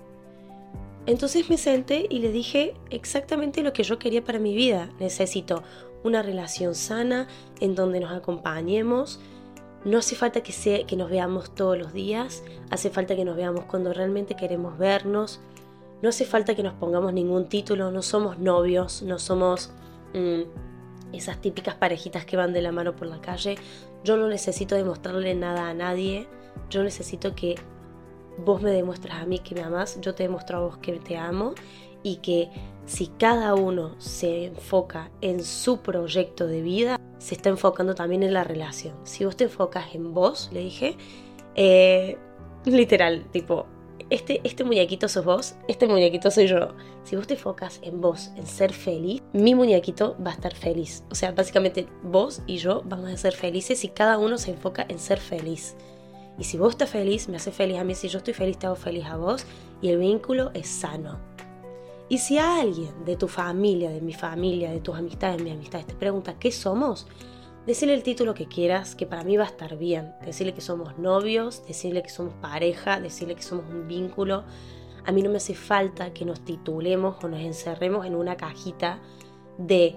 Entonces 1.05 1.49
me 1.49 1.57
senté 1.57 2.07
y 2.09 2.19
le 2.19 2.31
dije 2.31 2.73
exactamente 2.89 3.61
lo 3.61 3.73
que 3.73 3.83
yo 3.83 3.99
quería 3.99 4.23
para 4.23 4.39
mi 4.39 4.55
vida. 4.55 4.89
Necesito 4.99 5.63
una 6.03 6.21
relación 6.21 6.73
sana 6.73 7.27
en 7.59 7.75
donde 7.75 7.99
nos 7.99 8.11
acompañemos. 8.11 9.19
No 9.83 9.99
hace 9.99 10.15
falta 10.15 10.41
que, 10.41 10.51
sea, 10.51 10.85
que 10.87 10.95
nos 10.95 11.11
veamos 11.11 11.53
todos 11.53 11.77
los 11.77 11.93
días, 11.93 12.43
hace 12.71 12.89
falta 12.89 13.15
que 13.15 13.23
nos 13.23 13.35
veamos 13.35 13.65
cuando 13.65 13.93
realmente 13.93 14.35
queremos 14.35 14.79
vernos 14.79 15.39
no 16.01 16.09
hace 16.09 16.25
falta 16.25 16.55
que 16.55 16.63
nos 16.63 16.73
pongamos 16.73 17.13
ningún 17.13 17.47
título, 17.47 17.91
no 17.91 18.01
somos 18.01 18.37
novios, 18.37 19.01
no 19.01 19.19
somos 19.19 19.71
mm, 20.13 20.41
esas 21.13 21.39
típicas 21.41 21.75
parejitas 21.75 22.25
que 22.25 22.37
van 22.37 22.53
de 22.53 22.61
la 22.61 22.71
mano 22.71 22.95
por 22.95 23.07
la 23.07 23.21
calle. 23.21 23.55
Yo 24.03 24.17
no 24.17 24.27
necesito 24.27 24.75
demostrarle 24.75 25.33
nada 25.33 25.69
a 25.69 25.73
nadie, 25.73 26.27
yo 26.69 26.83
necesito 26.83 27.35
que 27.35 27.55
vos 28.37 28.61
me 28.61 28.71
demuestras 28.71 29.21
a 29.21 29.25
mí 29.25 29.39
que 29.39 29.55
me 29.55 29.61
amas, 29.61 29.99
yo 30.01 30.13
te 30.13 30.23
demuestro 30.23 30.57
a 30.57 30.61
vos 30.61 30.77
que 30.77 30.93
te 30.99 31.17
amo 31.17 31.53
y 32.03 32.17
que 32.17 32.49
si 32.85 33.07
cada 33.07 33.55
uno 33.55 33.95
se 33.99 34.45
enfoca 34.45 35.09
en 35.21 35.43
su 35.43 35.79
proyecto 35.79 36.45
de 36.45 36.61
vida, 36.61 36.99
se 37.17 37.33
está 37.33 37.49
enfocando 37.49 37.95
también 37.95 38.21
en 38.21 38.33
la 38.33 38.43
relación. 38.43 38.95
Si 39.03 39.25
vos 39.25 39.35
te 39.35 39.45
enfocas 39.45 39.95
en 39.95 40.13
vos, 40.13 40.50
le 40.53 40.59
dije, 40.59 40.98
eh, 41.55 42.17
literal, 42.65 43.25
tipo, 43.31 43.65
este, 44.09 44.41
este 44.44 44.63
muñequito 44.63 45.07
sos 45.07 45.25
vos, 45.25 45.55
este 45.68 45.87
muñequito 45.87 46.29
soy 46.29 46.48
yo. 46.48 46.70
Si 47.03 47.15
vos 47.15 47.27
te 47.27 47.33
enfocas 47.33 47.79
en 47.81 48.01
vos, 48.01 48.31
en 48.35 48.46
ser 48.46 48.72
feliz, 48.72 49.24
mi 49.33 49.55
muñequito 49.55 50.15
va 50.24 50.31
a 50.31 50.33
estar 50.33 50.53
feliz. 50.53 51.03
O 51.09 51.15
sea, 51.15 51.31
básicamente 51.31 51.87
vos 52.03 52.41
y 52.46 52.57
yo 52.57 52.81
vamos 52.85 53.09
a 53.09 53.18
ser 53.18 53.33
felices 53.33 53.79
si 53.79 53.89
cada 53.89 54.18
uno 54.18 54.37
se 54.37 54.51
enfoca 54.51 54.85
en 54.87 55.00
ser 55.00 55.20
feliz. 55.20 55.75
Y 56.37 56.44
si 56.44 56.57
vos 56.57 56.72
estás 56.72 56.89
feliz, 56.89 57.29
me 57.29 57.37
hace 57.37 57.51
feliz 57.51 57.77
a 57.77 57.83
mí. 57.83 57.96
Si 57.96 58.07
yo 58.07 58.18
estoy 58.18 58.33
feliz, 58.33 58.57
te 58.57 58.68
hago 58.68 58.75
feliz 58.75 59.05
a 59.05 59.15
vos. 59.15 59.46
Y 59.81 59.89
el 59.89 60.00
vínculo 60.00 60.51
es 60.53 60.68
sano. 60.68 61.20
Y 62.09 62.20
si 62.20 62.37
alguien 62.37 63.05
de 63.05 63.15
tu 63.15 63.27
familia, 63.27 63.89
de 63.89 64.01
mi 64.01 64.13
familia, 64.13 64.72
de 64.72 64.79
tus 64.79 64.96
amistades, 64.96 65.37
de 65.37 65.44
mis 65.46 65.53
amistades, 65.53 65.87
te 65.87 65.96
pregunta 65.96 66.37
qué 66.37 66.51
somos, 66.51 67.07
Decirle 67.65 67.95
el 67.95 68.03
título 68.03 68.35
que 68.35 68.45
quieras, 68.45 68.93
que 68.93 69.07
para 69.07 69.23
mí 69.23 69.37
va 69.37 69.45
a 69.45 69.47
estar 69.47 69.75
bien. 69.75 70.13
Decirle 70.23 70.53
que 70.53 70.61
somos 70.61 70.99
novios, 70.99 71.65
decirle 71.67 72.03
que 72.03 72.09
somos 72.09 72.35
pareja, 72.35 72.99
decirle 72.99 73.35
que 73.35 73.41
somos 73.41 73.65
un 73.71 73.87
vínculo. 73.87 74.43
A 75.03 75.11
mí 75.11 75.23
no 75.23 75.31
me 75.31 75.37
hace 75.37 75.55
falta 75.55 76.13
que 76.13 76.25
nos 76.25 76.41
titulemos 76.45 77.23
o 77.23 77.27
nos 77.27 77.39
encerremos 77.39 78.05
en 78.05 78.15
una 78.15 78.37
cajita 78.37 78.99
de 79.57 79.95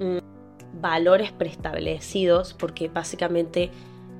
mm, 0.00 0.80
valores 0.80 1.30
preestablecidos, 1.32 2.54
porque 2.54 2.88
básicamente 2.88 3.70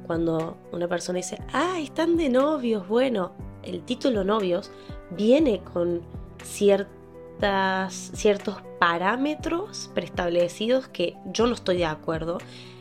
cuando 0.06 0.58
una 0.70 0.86
persona 0.86 1.16
dice, 1.16 1.38
ah, 1.54 1.78
están 1.80 2.18
de 2.18 2.28
novios, 2.28 2.86
bueno, 2.86 3.32
el 3.62 3.82
título 3.82 4.24
novios 4.24 4.70
viene 5.10 5.62
con 5.72 6.02
ciertas, 6.42 8.10
ciertos 8.14 8.56
parámetros 8.78 9.90
preestablecidos 9.94 10.88
que 10.88 11.16
yo 11.32 11.46
no 11.46 11.54
estoy 11.54 11.78
de 11.78 11.86
acuerdo 11.86 12.36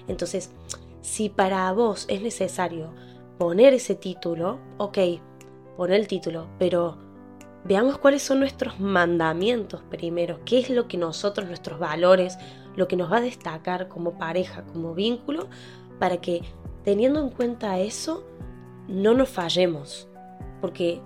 entonces, 0.07 0.51
si 1.01 1.29
para 1.29 1.71
vos 1.73 2.05
es 2.09 2.21
necesario 2.21 2.93
poner 3.37 3.73
ese 3.73 3.95
título, 3.95 4.59
ok, 4.77 4.97
pon 5.77 5.91
el 5.91 6.07
título, 6.07 6.47
pero 6.59 6.97
veamos 7.65 7.97
cuáles 7.97 8.21
son 8.21 8.39
nuestros 8.39 8.79
mandamientos 8.79 9.81
primero, 9.89 10.39
qué 10.45 10.59
es 10.59 10.69
lo 10.69 10.87
que 10.87 10.97
nosotros, 10.97 11.47
nuestros 11.47 11.79
valores, 11.79 12.37
lo 12.75 12.87
que 12.87 12.95
nos 12.95 13.11
va 13.11 13.17
a 13.17 13.21
destacar 13.21 13.87
como 13.87 14.17
pareja, 14.17 14.63
como 14.63 14.93
vínculo, 14.93 15.47
para 15.99 16.17
que 16.17 16.41
teniendo 16.83 17.19
en 17.21 17.29
cuenta 17.29 17.79
eso, 17.79 18.25
no 18.87 19.13
nos 19.13 19.29
fallemos. 19.29 20.07
Porque 20.61 21.01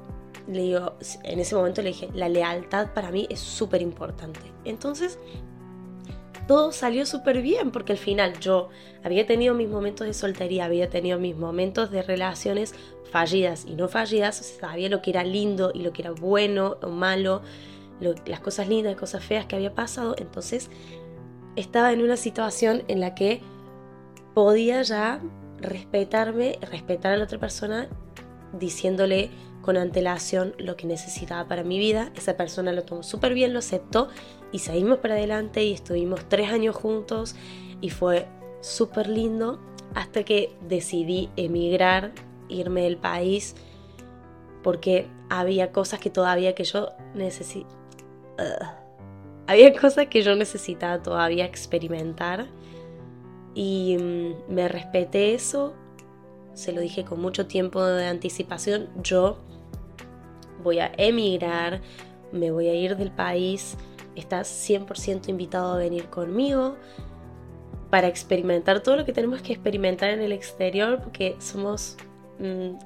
le 0.47 0.61
digo, 0.61 0.93
en 1.23 1.39
ese 1.39 1.55
momento 1.55 1.81
le 1.81 1.89
dije, 1.89 2.09
la 2.13 2.29
lealtad 2.29 2.93
para 2.93 3.11
mí 3.11 3.27
es 3.29 3.39
súper 3.39 3.81
importante. 3.81 4.39
Entonces, 4.65 5.19
todo 6.47 6.71
salió 6.71 7.05
súper 7.05 7.41
bien 7.41 7.71
porque 7.71 7.93
al 7.93 7.97
final 7.97 8.39
yo 8.39 8.69
había 9.03 9.27
tenido 9.27 9.53
mis 9.53 9.69
momentos 9.69 10.07
de 10.07 10.13
soltería, 10.13 10.65
había 10.65 10.89
tenido 10.89 11.19
mis 11.19 11.35
momentos 11.35 11.91
de 11.91 12.01
relaciones 12.01 12.73
fallidas 13.11 13.65
y 13.65 13.75
no 13.75 13.87
fallidas, 13.87 14.37
sabía 14.59 14.89
lo 14.89 15.01
que 15.01 15.11
era 15.11 15.23
lindo 15.23 15.71
y 15.73 15.81
lo 15.81 15.93
que 15.93 16.01
era 16.01 16.11
bueno 16.11 16.77
o 16.81 16.89
malo, 16.89 17.41
las 18.25 18.39
cosas 18.39 18.67
lindas 18.67 18.93
y 18.93 18.95
cosas 18.95 19.23
feas 19.23 19.45
que 19.45 19.55
había 19.55 19.73
pasado, 19.73 20.15
entonces 20.17 20.69
estaba 21.55 21.91
en 21.91 22.01
una 22.01 22.17
situación 22.17 22.83
en 22.87 22.99
la 22.99 23.15
que 23.15 23.41
podía 24.33 24.81
ya 24.83 25.21
respetarme, 25.59 26.59
respetar 26.69 27.13
a 27.13 27.17
la 27.17 27.23
otra 27.23 27.39
persona 27.39 27.87
diciéndole 28.59 29.31
con 29.67 29.75
antelación 29.75 30.55
lo 30.59 30.77
que 30.77 30.87
necesitaba 30.87 31.45
para 31.49 31.65
mi 31.65 31.77
vida. 31.77 32.09
Esa 32.15 32.37
persona 32.37 32.71
lo 32.71 32.83
tomó 32.83 33.03
súper 33.03 33.33
bien, 33.33 33.51
lo 33.51 33.59
aceptó 33.59 34.07
y 34.53 34.59
seguimos 34.59 34.99
para 34.99 35.15
adelante 35.15 35.61
y 35.65 35.73
estuvimos 35.73 36.21
tres 36.29 36.49
años 36.53 36.73
juntos 36.73 37.35
y 37.81 37.89
fue 37.89 38.27
súper 38.61 39.09
lindo 39.09 39.59
hasta 39.93 40.23
que 40.23 40.55
decidí 40.69 41.29
emigrar, 41.35 42.13
irme 42.47 42.83
del 42.83 42.95
país 42.95 43.55
porque 44.63 45.09
había 45.29 45.73
cosas 45.73 45.99
que 45.99 46.09
todavía 46.09 46.55
que 46.55 46.63
yo 46.63 46.93
necesitaba. 47.13 47.67
había 49.47 49.77
cosas 49.77 50.07
que 50.07 50.21
yo 50.21 50.33
necesitaba 50.37 51.03
todavía 51.03 51.43
experimentar 51.43 52.47
y 53.53 53.97
mm, 53.99 54.53
me 54.53 54.69
respeté 54.69 55.33
eso, 55.33 55.73
se 56.53 56.71
lo 56.71 56.79
dije 56.79 57.03
con 57.03 57.19
mucho 57.19 57.47
tiempo 57.47 57.83
de 57.83 58.05
anticipación, 58.05 58.87
yo 59.03 59.39
voy 60.63 60.79
a 60.79 60.91
emigrar, 60.97 61.81
me 62.31 62.51
voy 62.51 62.67
a 62.67 62.73
ir 62.73 62.97
del 62.97 63.11
país, 63.11 63.77
estás 64.15 64.47
100% 64.69 65.29
invitado 65.29 65.73
a 65.73 65.77
venir 65.77 66.05
conmigo 66.05 66.75
para 67.89 68.07
experimentar 68.07 68.81
todo 68.81 68.97
lo 68.97 69.05
que 69.05 69.13
tenemos 69.13 69.41
que 69.41 69.53
experimentar 69.53 70.09
en 70.09 70.21
el 70.21 70.31
exterior, 70.31 70.99
porque 71.01 71.35
somos 71.39 71.95
mm, 72.39 72.77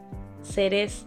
seres 0.44 1.06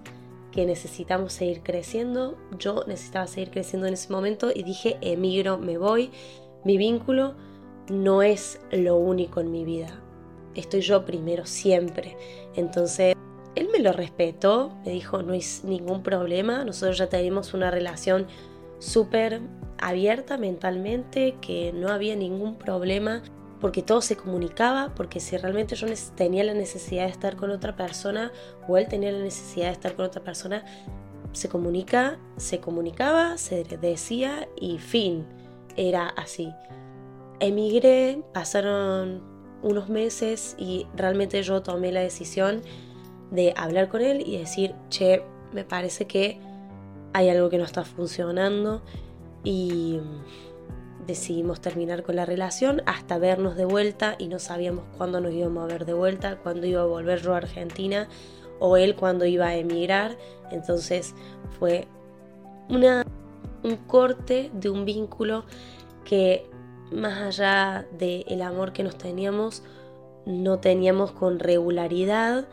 que 0.51 0.67
necesitamos 0.67 1.33
seguir 1.33 1.63
creciendo. 1.63 2.37
Yo 2.59 2.85
necesitaba 2.87 3.27
seguir 3.27 3.51
creciendo 3.51 3.87
en 3.87 3.95
ese 3.95 4.13
momento 4.13 4.51
y 4.55 4.63
dije, 4.63 4.99
emigro, 5.01 5.59
me 5.59 5.79
voy. 5.79 6.11
Mi 6.65 6.77
vínculo 6.79 7.35
no 7.89 8.23
es 8.23 8.61
lo 8.71 8.97
único 8.97 9.41
en 9.41 9.51
mi 9.51 9.65
vida. 9.65 10.01
Estoy 10.55 10.81
yo 10.81 11.05
primero 11.05 11.47
siempre. 11.47 12.17
Entonces, 12.55 13.14
me 13.75 13.83
lo 13.83 13.93
respetó, 13.93 14.73
me 14.85 14.93
dijo, 14.93 15.23
no 15.23 15.33
hay 15.33 15.43
ningún 15.65 16.03
problema, 16.03 16.65
nosotros 16.65 16.99
ya 16.99 17.09
tenemos 17.09 17.55
una 17.55 17.71
relación 17.71 18.27
súper 18.79 19.41
abierta 19.79 20.39
mentalmente, 20.39 21.37
que 21.41 21.73
no 21.73 21.89
había 21.89 22.15
ningún 22.15 22.57
problema 22.57 23.23
porque 23.61 23.83
todo 23.83 24.01
se 24.03 24.17
comunicaba, 24.17 24.95
porque 24.95 25.21
si 25.21 25.37
realmente 25.37 25.75
yo 25.75 25.87
tenía 26.15 26.45
la 26.45 26.55
necesidad 26.55 27.05
de 27.05 27.11
estar 27.11 27.35
con 27.37 27.51
otra 27.51 27.75
persona 27.75 28.31
o 28.69 28.77
él 28.77 28.87
tenía 28.89 29.11
la 29.11 29.21
necesidad 29.21 29.67
de 29.67 29.73
estar 29.73 29.97
con 29.97 30.05
otra 30.05 30.23
persona, 30.23 30.65
se 31.33 31.49
comunica, 31.49 32.19
se 32.37 32.61
comunicaba, 32.61 33.39
se 33.39 33.65
decía 33.65 34.49
y 34.61 34.79
fin, 34.79 35.25
era 35.77 36.09
así. 36.09 36.53
Emigré, 37.41 38.23
pasaron 38.33 39.23
unos 39.63 39.89
meses 39.89 40.55
y 40.59 40.87
realmente 40.95 41.43
yo 41.43 41.63
tomé 41.63 41.91
la 41.91 42.01
decisión 42.01 42.63
de 43.31 43.55
hablar 43.57 43.89
con 43.89 44.01
él 44.01 44.23
y 44.27 44.39
decir, 44.39 44.75
che, 44.89 45.25
me 45.53 45.65
parece 45.65 46.07
que 46.07 46.39
hay 47.13 47.29
algo 47.29 47.49
que 47.49 47.59
no 47.59 47.65
está 47.65 47.85
funcionando 47.85 48.83
y 49.45 50.01
decidimos 51.07 51.61
terminar 51.61 52.03
con 52.03 52.17
la 52.17 52.25
relación 52.25 52.83
hasta 52.87 53.19
vernos 53.19 53.57
de 53.57 53.65
vuelta 53.65 54.17
y 54.19 54.29
no 54.29 54.39
sabíamos 54.39 54.85
cuándo 54.97 55.21
nos 55.21 55.33
íbamos 55.33 55.65
a 55.65 55.67
ver 55.67 55.85
de 55.85 55.93
vuelta, 55.93 56.39
cuándo 56.39 56.67
iba 56.67 56.83
a 56.83 56.87
volver 56.87 57.21
yo 57.23 57.35
a 57.35 57.39
Argentina 57.39 58.09
o 58.59 58.77
él 58.77 58.97
cuándo 58.97 59.27
iba 59.27 59.47
a 59.47 59.57
emigrar. 59.57 60.17
Entonces 60.51 61.15
fue 61.59 61.87
una, 62.69 63.05
un 63.63 63.77
corte 63.77 64.51
de 64.55 64.71
un 64.71 64.85
vínculo 64.85 65.45
que 66.05 66.47
más 66.91 67.19
allá 67.19 67.87
del 67.99 68.43
amor 68.43 68.73
que 68.73 68.83
nos 68.83 68.97
teníamos, 68.97 69.63
no 70.27 70.59
teníamos 70.59 71.13
con 71.13 71.39
regularidad 71.39 72.47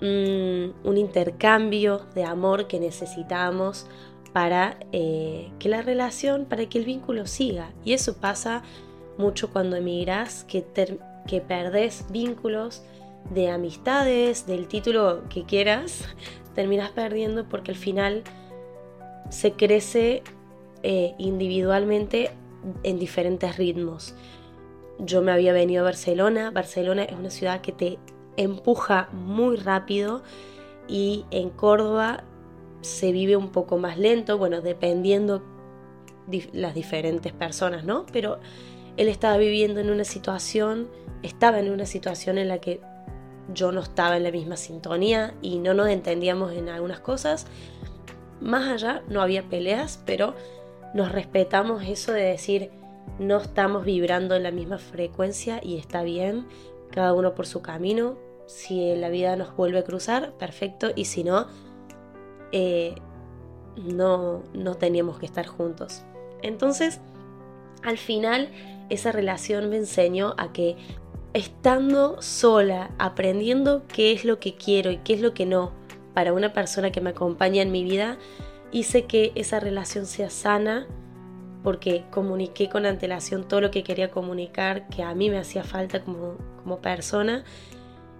un 0.00 0.96
intercambio 0.96 2.02
de 2.14 2.24
amor 2.24 2.68
que 2.68 2.78
necesitábamos 2.78 3.86
para 4.32 4.78
eh, 4.92 5.50
que 5.58 5.68
la 5.68 5.82
relación, 5.82 6.44
para 6.44 6.66
que 6.66 6.78
el 6.78 6.84
vínculo 6.84 7.26
siga. 7.26 7.72
Y 7.84 7.92
eso 7.92 8.16
pasa 8.18 8.62
mucho 9.16 9.50
cuando 9.50 9.76
emigras, 9.76 10.44
que, 10.44 10.64
que 11.26 11.40
perdés 11.40 12.04
vínculos 12.10 12.82
de 13.30 13.50
amistades, 13.50 14.46
del 14.46 14.68
título 14.68 15.22
que 15.28 15.44
quieras, 15.44 16.04
terminas 16.54 16.90
perdiendo 16.90 17.48
porque 17.48 17.72
al 17.72 17.76
final 17.76 18.22
se 19.30 19.52
crece 19.52 20.22
eh, 20.82 21.14
individualmente 21.18 22.30
en 22.82 22.98
diferentes 22.98 23.56
ritmos. 23.56 24.14
Yo 24.98 25.22
me 25.22 25.32
había 25.32 25.52
venido 25.52 25.82
a 25.82 25.84
Barcelona. 25.84 26.50
Barcelona 26.50 27.04
es 27.04 27.16
una 27.16 27.30
ciudad 27.30 27.60
que 27.60 27.72
te 27.72 27.98
empuja 28.38 29.08
muy 29.12 29.56
rápido 29.56 30.22
y 30.86 31.26
en 31.30 31.50
Córdoba 31.50 32.24
se 32.80 33.12
vive 33.12 33.36
un 33.36 33.50
poco 33.50 33.76
más 33.76 33.98
lento, 33.98 34.38
bueno, 34.38 34.62
dependiendo 34.62 35.42
las 36.52 36.74
diferentes 36.74 37.32
personas, 37.32 37.84
¿no? 37.84 38.06
Pero 38.12 38.38
él 38.96 39.08
estaba 39.08 39.36
viviendo 39.36 39.80
en 39.80 39.90
una 39.90 40.04
situación, 40.04 40.88
estaba 41.22 41.58
en 41.58 41.70
una 41.70 41.84
situación 41.84 42.38
en 42.38 42.48
la 42.48 42.58
que 42.58 42.80
yo 43.52 43.72
no 43.72 43.80
estaba 43.80 44.16
en 44.16 44.22
la 44.22 44.30
misma 44.30 44.56
sintonía 44.56 45.34
y 45.42 45.58
no 45.58 45.74
nos 45.74 45.88
entendíamos 45.88 46.52
en 46.52 46.68
algunas 46.68 47.00
cosas. 47.00 47.46
Más 48.40 48.68
allá, 48.68 49.02
no 49.08 49.20
había 49.20 49.42
peleas, 49.48 50.00
pero 50.06 50.34
nos 50.94 51.10
respetamos 51.10 51.82
eso 51.84 52.12
de 52.12 52.22
decir, 52.22 52.70
no 53.18 53.38
estamos 53.38 53.84
vibrando 53.84 54.36
en 54.36 54.44
la 54.44 54.52
misma 54.52 54.78
frecuencia 54.78 55.60
y 55.62 55.76
está 55.76 56.02
bien, 56.02 56.46
cada 56.90 57.14
uno 57.14 57.34
por 57.34 57.46
su 57.46 57.62
camino. 57.62 58.27
Si 58.48 58.96
la 58.96 59.10
vida 59.10 59.36
nos 59.36 59.54
vuelve 59.54 59.78
a 59.78 59.84
cruzar, 59.84 60.32
perfecto, 60.32 60.88
y 60.96 61.04
si 61.04 61.22
no, 61.22 61.46
eh, 62.50 62.94
no, 63.76 64.42
no 64.54 64.74
teníamos 64.74 65.18
que 65.18 65.26
estar 65.26 65.46
juntos. 65.46 66.02
Entonces, 66.42 66.98
al 67.82 67.98
final, 67.98 68.48
esa 68.88 69.12
relación 69.12 69.68
me 69.68 69.76
enseñó 69.76 70.34
a 70.38 70.52
que 70.52 70.76
estando 71.34 72.22
sola, 72.22 72.90
aprendiendo 72.98 73.82
qué 73.86 74.12
es 74.12 74.24
lo 74.24 74.40
que 74.40 74.56
quiero 74.56 74.90
y 74.90 74.96
qué 74.98 75.14
es 75.14 75.20
lo 75.20 75.34
que 75.34 75.46
no 75.46 75.72
para 76.14 76.32
una 76.32 76.52
persona 76.52 76.90
que 76.90 77.00
me 77.02 77.10
acompaña 77.10 77.62
en 77.62 77.70
mi 77.70 77.84
vida, 77.84 78.18
hice 78.72 79.04
que 79.04 79.32
esa 79.34 79.60
relación 79.60 80.06
sea 80.06 80.30
sana 80.30 80.86
porque 81.62 82.04
comuniqué 82.10 82.68
con 82.68 82.86
antelación 82.86 83.46
todo 83.46 83.60
lo 83.60 83.70
que 83.70 83.82
quería 83.84 84.10
comunicar, 84.10 84.88
que 84.88 85.02
a 85.02 85.14
mí 85.14 85.28
me 85.28 85.38
hacía 85.38 85.64
falta 85.64 86.02
como, 86.02 86.36
como 86.62 86.80
persona. 86.80 87.44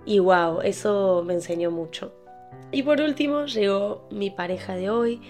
Y 0.04 0.18
wow, 0.20 0.60
eso 0.62 1.22
me 1.26 1.34
enseñó 1.34 1.70
mucho. 1.70 2.12
Y 2.70 2.82
por 2.82 3.00
último 3.00 3.46
llegó 3.46 4.06
mi 4.10 4.30
pareja 4.30 4.74
de 4.74 4.90
hoy, 4.90 5.20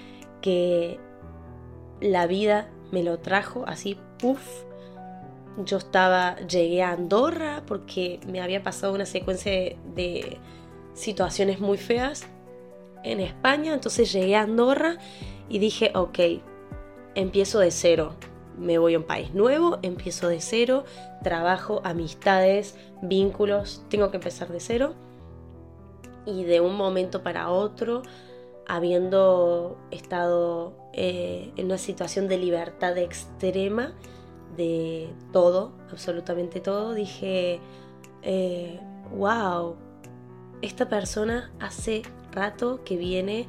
que 0.41 0.99
la 2.01 2.27
vida 2.27 2.71
me 2.91 3.03
lo 3.03 3.19
trajo 3.19 3.65
así, 3.67 3.99
puff. 4.19 4.65
Yo 5.65 5.79
estaba, 5.79 6.37
llegué 6.47 6.83
a 6.83 6.93
Andorra 6.93 7.65
porque 7.67 8.21
me 8.27 8.41
había 8.41 8.63
pasado 8.63 8.95
una 8.95 9.07
secuencia 9.07 9.53
de 9.95 10.39
situaciones 10.95 11.59
muy 11.59 11.79
feas 11.79 12.27
en 13.03 13.21
España, 13.21 13.75
entonces 13.75 14.13
llegué 14.13 14.37
a 14.37 14.43
Andorra 14.43 14.99
y 15.49 15.59
dije, 15.59 15.93
ok, 15.95 16.19
empiezo 17.15 17.59
de 17.59 17.71
cero. 17.71 18.15
Me 18.59 18.79
voy 18.79 18.95
a 18.95 18.99
un 18.99 19.05
país 19.05 19.35
nuevo, 19.35 19.79
empiezo 19.83 20.29
de 20.29 20.41
cero, 20.41 20.85
trabajo, 21.23 21.81
amistades, 21.85 22.77
vínculos, 23.03 23.85
tengo 23.89 24.11
que 24.11 24.17
empezar 24.17 24.49
de 24.49 24.61
cero. 24.61 24.95
Y 26.27 26.45
de 26.45 26.61
un 26.61 26.77
momento 26.77 27.23
para 27.23 27.51
otro, 27.51 28.03
habiendo 28.67 29.79
estado 29.91 30.75
eh, 30.93 31.53
en 31.57 31.67
una 31.67 31.79
situación 31.79 32.29
de 32.29 32.37
libertad 32.37 32.99
extrema 32.99 33.95
de 34.57 35.09
todo, 35.33 35.73
absolutamente 35.91 36.61
todo, 36.61 36.93
dije, 36.93 37.61
wow, 39.13 39.73
eh, 39.73 39.77
esta 40.61 40.89
persona 40.89 41.51
hace 41.61 42.03
rato 42.33 42.83
que 42.85 42.97
viene 42.97 43.47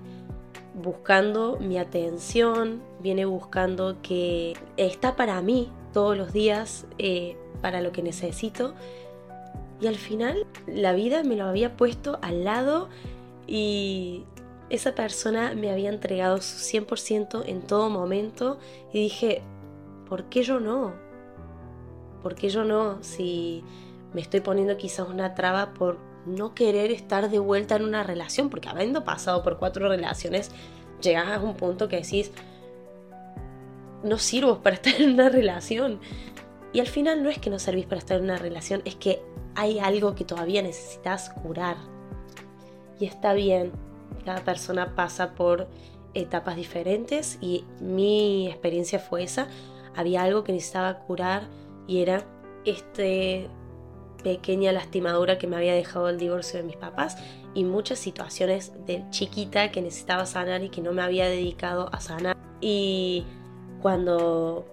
buscando 0.81 1.57
mi 1.59 1.77
atención, 1.77 2.81
viene 2.99 3.25
buscando 3.25 3.97
que 4.01 4.55
está 4.77 5.15
para 5.15 5.41
mí 5.41 5.71
todos 5.93 6.17
los 6.17 6.33
días, 6.33 6.85
eh, 6.97 7.37
para 7.61 7.81
lo 7.81 7.91
que 7.91 8.01
necesito 8.01 8.73
y 9.81 9.87
al 9.87 9.95
final 9.95 10.45
la 10.67 10.93
vida 10.93 11.23
me 11.23 11.35
lo 11.35 11.45
había 11.45 11.77
puesto 11.77 12.19
al 12.21 12.43
lado 12.43 12.89
y 13.47 14.25
esa 14.69 14.93
persona 14.93 15.53
me 15.55 15.71
había 15.71 15.89
entregado 15.89 16.41
su 16.41 16.57
100% 16.57 17.43
en 17.45 17.61
todo 17.61 17.89
momento 17.89 18.59
y 18.91 18.99
dije, 18.99 19.41
¿por 20.07 20.25
qué 20.25 20.43
yo 20.43 20.59
no? 20.59 20.93
¿Por 22.21 22.35
qué 22.35 22.49
yo 22.49 22.65
no? 22.65 23.01
Si 23.01 23.63
me 24.13 24.21
estoy 24.21 24.41
poniendo 24.41 24.75
quizás 24.77 25.07
una 25.07 25.33
traba 25.33 25.73
por 25.73 25.97
no 26.29 26.53
querer 26.55 26.91
estar 26.91 27.29
de 27.29 27.39
vuelta 27.39 27.75
en 27.75 27.83
una 27.83 28.03
relación, 28.03 28.49
porque 28.49 28.69
habiendo 28.69 29.03
pasado 29.03 29.43
por 29.43 29.57
cuatro 29.57 29.89
relaciones, 29.89 30.51
llegas 31.01 31.27
a 31.27 31.39
un 31.39 31.55
punto 31.55 31.87
que 31.87 31.97
decís, 31.97 32.31
no 34.03 34.17
sirvo 34.17 34.61
para 34.61 34.75
estar 34.77 35.01
en 35.01 35.13
una 35.13 35.29
relación. 35.29 35.99
Y 36.71 36.79
al 36.79 36.87
final 36.87 37.23
no 37.23 37.29
es 37.29 37.39
que 37.39 37.49
no 37.49 37.59
servís 37.59 37.85
para 37.85 37.99
estar 37.99 38.17
en 38.17 38.25
una 38.25 38.37
relación, 38.37 38.81
es 38.85 38.95
que 38.95 39.21
hay 39.55 39.79
algo 39.79 40.15
que 40.15 40.23
todavía 40.23 40.61
necesitas 40.61 41.29
curar. 41.31 41.77
Y 42.99 43.05
está 43.05 43.33
bien, 43.33 43.71
cada 44.25 44.43
persona 44.43 44.95
pasa 44.95 45.33
por 45.33 45.67
etapas 46.13 46.55
diferentes 46.55 47.37
y 47.41 47.65
mi 47.79 48.47
experiencia 48.47 48.99
fue 48.99 49.23
esa. 49.23 49.47
Había 49.95 50.23
algo 50.23 50.43
que 50.43 50.53
necesitaba 50.53 50.99
curar 50.99 51.47
y 51.87 52.01
era 52.01 52.23
este 52.65 53.49
pequeña 54.23 54.71
lastimadura 54.71 55.37
que 55.37 55.47
me 55.47 55.55
había 55.55 55.73
dejado 55.73 56.09
el 56.09 56.17
divorcio 56.17 56.59
de 56.59 56.65
mis 56.65 56.77
papás 56.77 57.17
y 57.53 57.63
muchas 57.63 57.99
situaciones 57.99 58.73
de 58.85 59.03
chiquita 59.09 59.71
que 59.71 59.81
necesitaba 59.81 60.25
sanar 60.25 60.63
y 60.63 60.69
que 60.69 60.81
no 60.81 60.93
me 60.93 61.01
había 61.01 61.27
dedicado 61.27 61.89
a 61.91 61.99
sanar. 61.99 62.37
Y 62.61 63.25
cuando 63.81 64.65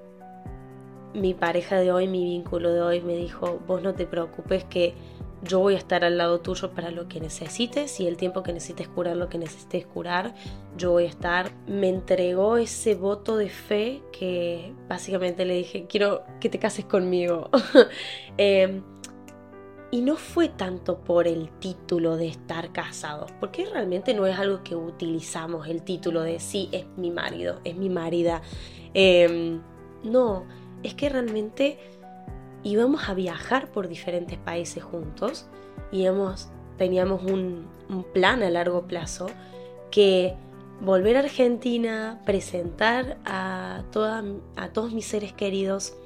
mi 1.15 1.35
pareja 1.35 1.77
de 1.77 1.93
hoy, 1.93 2.09
mi 2.09 2.25
vínculo 2.25 2.73
de 2.73 2.83
hoy 2.83 3.01
me 3.01 3.17
dijo, 3.17 3.61
vos 3.67 3.83
no 3.83 3.95
te 3.95 4.07
preocupes 4.07 4.65
que 4.65 4.95
yo 5.43 5.61
voy 5.61 5.75
a 5.75 5.79
estar 5.79 6.05
al 6.05 6.19
lado 6.19 6.41
tuyo 6.41 6.71
para 6.73 6.91
lo 6.91 7.09
que 7.09 7.21
necesites 7.21 8.01
y 8.01 8.07
el 8.07 8.17
tiempo 8.17 8.43
que 8.43 8.53
necesites 8.53 8.89
curar 8.89 9.17
lo 9.17 9.29
que 9.29 9.39
necesites 9.39 9.87
curar, 9.87 10.35
yo 10.77 10.93
voy 10.93 11.05
a 11.05 11.09
estar. 11.09 11.53
Me 11.67 11.89
entregó 11.89 12.57
ese 12.57 12.95
voto 12.95 13.37
de 13.37 13.49
fe 13.49 14.03
que 14.13 14.73
básicamente 14.89 15.45
le 15.45 15.55
dije, 15.55 15.87
quiero 15.89 16.25
que 16.41 16.49
te 16.49 16.59
cases 16.59 16.85
conmigo. 16.85 17.51
Em, 18.39 18.83
Y 19.91 20.03
no 20.03 20.17
fue 20.17 20.49
tanto 20.49 20.99
por 20.99 21.29
el 21.29 21.49
título 21.59 22.17
de 22.17 22.29
estar 22.29 22.73
casados, 22.73 23.31
porque 23.39 23.67
realmente 23.67 24.15
no 24.15 24.27
es 24.27 24.39
algo 24.39 24.65
que 24.65 24.75
utilizamos 24.75 25.69
el 25.69 25.83
título 25.83 26.23
de 26.23 26.41
sí, 26.41 26.69
es 26.73 26.87
mi 26.97 27.11
marido, 27.11 27.61
es 27.65 27.77
mi 27.77 27.89
marida. 27.89 28.43
Em, 28.95 29.61
no, 30.03 30.45
es 30.83 30.95
que 30.95 31.09
realmente 31.09 31.79
íbamos 32.65 33.09
a 33.09 33.15
viajar 33.15 33.71
por 33.71 33.87
diferentes 33.87 34.39
países 34.39 34.83
juntos, 34.83 35.47
íbamos, 35.93 36.51
teníamos 36.79 37.23
un, 37.23 37.69
un 37.89 38.05
plan 38.13 38.43
a 38.43 38.51
largo 38.51 38.87
plazo 38.89 39.27
que 39.91 40.35
volver 40.81 41.17
a 41.17 41.21
Argentina, 41.21 42.21
presentar 42.25 43.19
a, 43.25 43.85
toda, 43.93 44.23
a 44.57 44.69
todos 44.71 44.93
mis 44.93 45.07
seres 45.07 45.33
queridos 45.33 45.97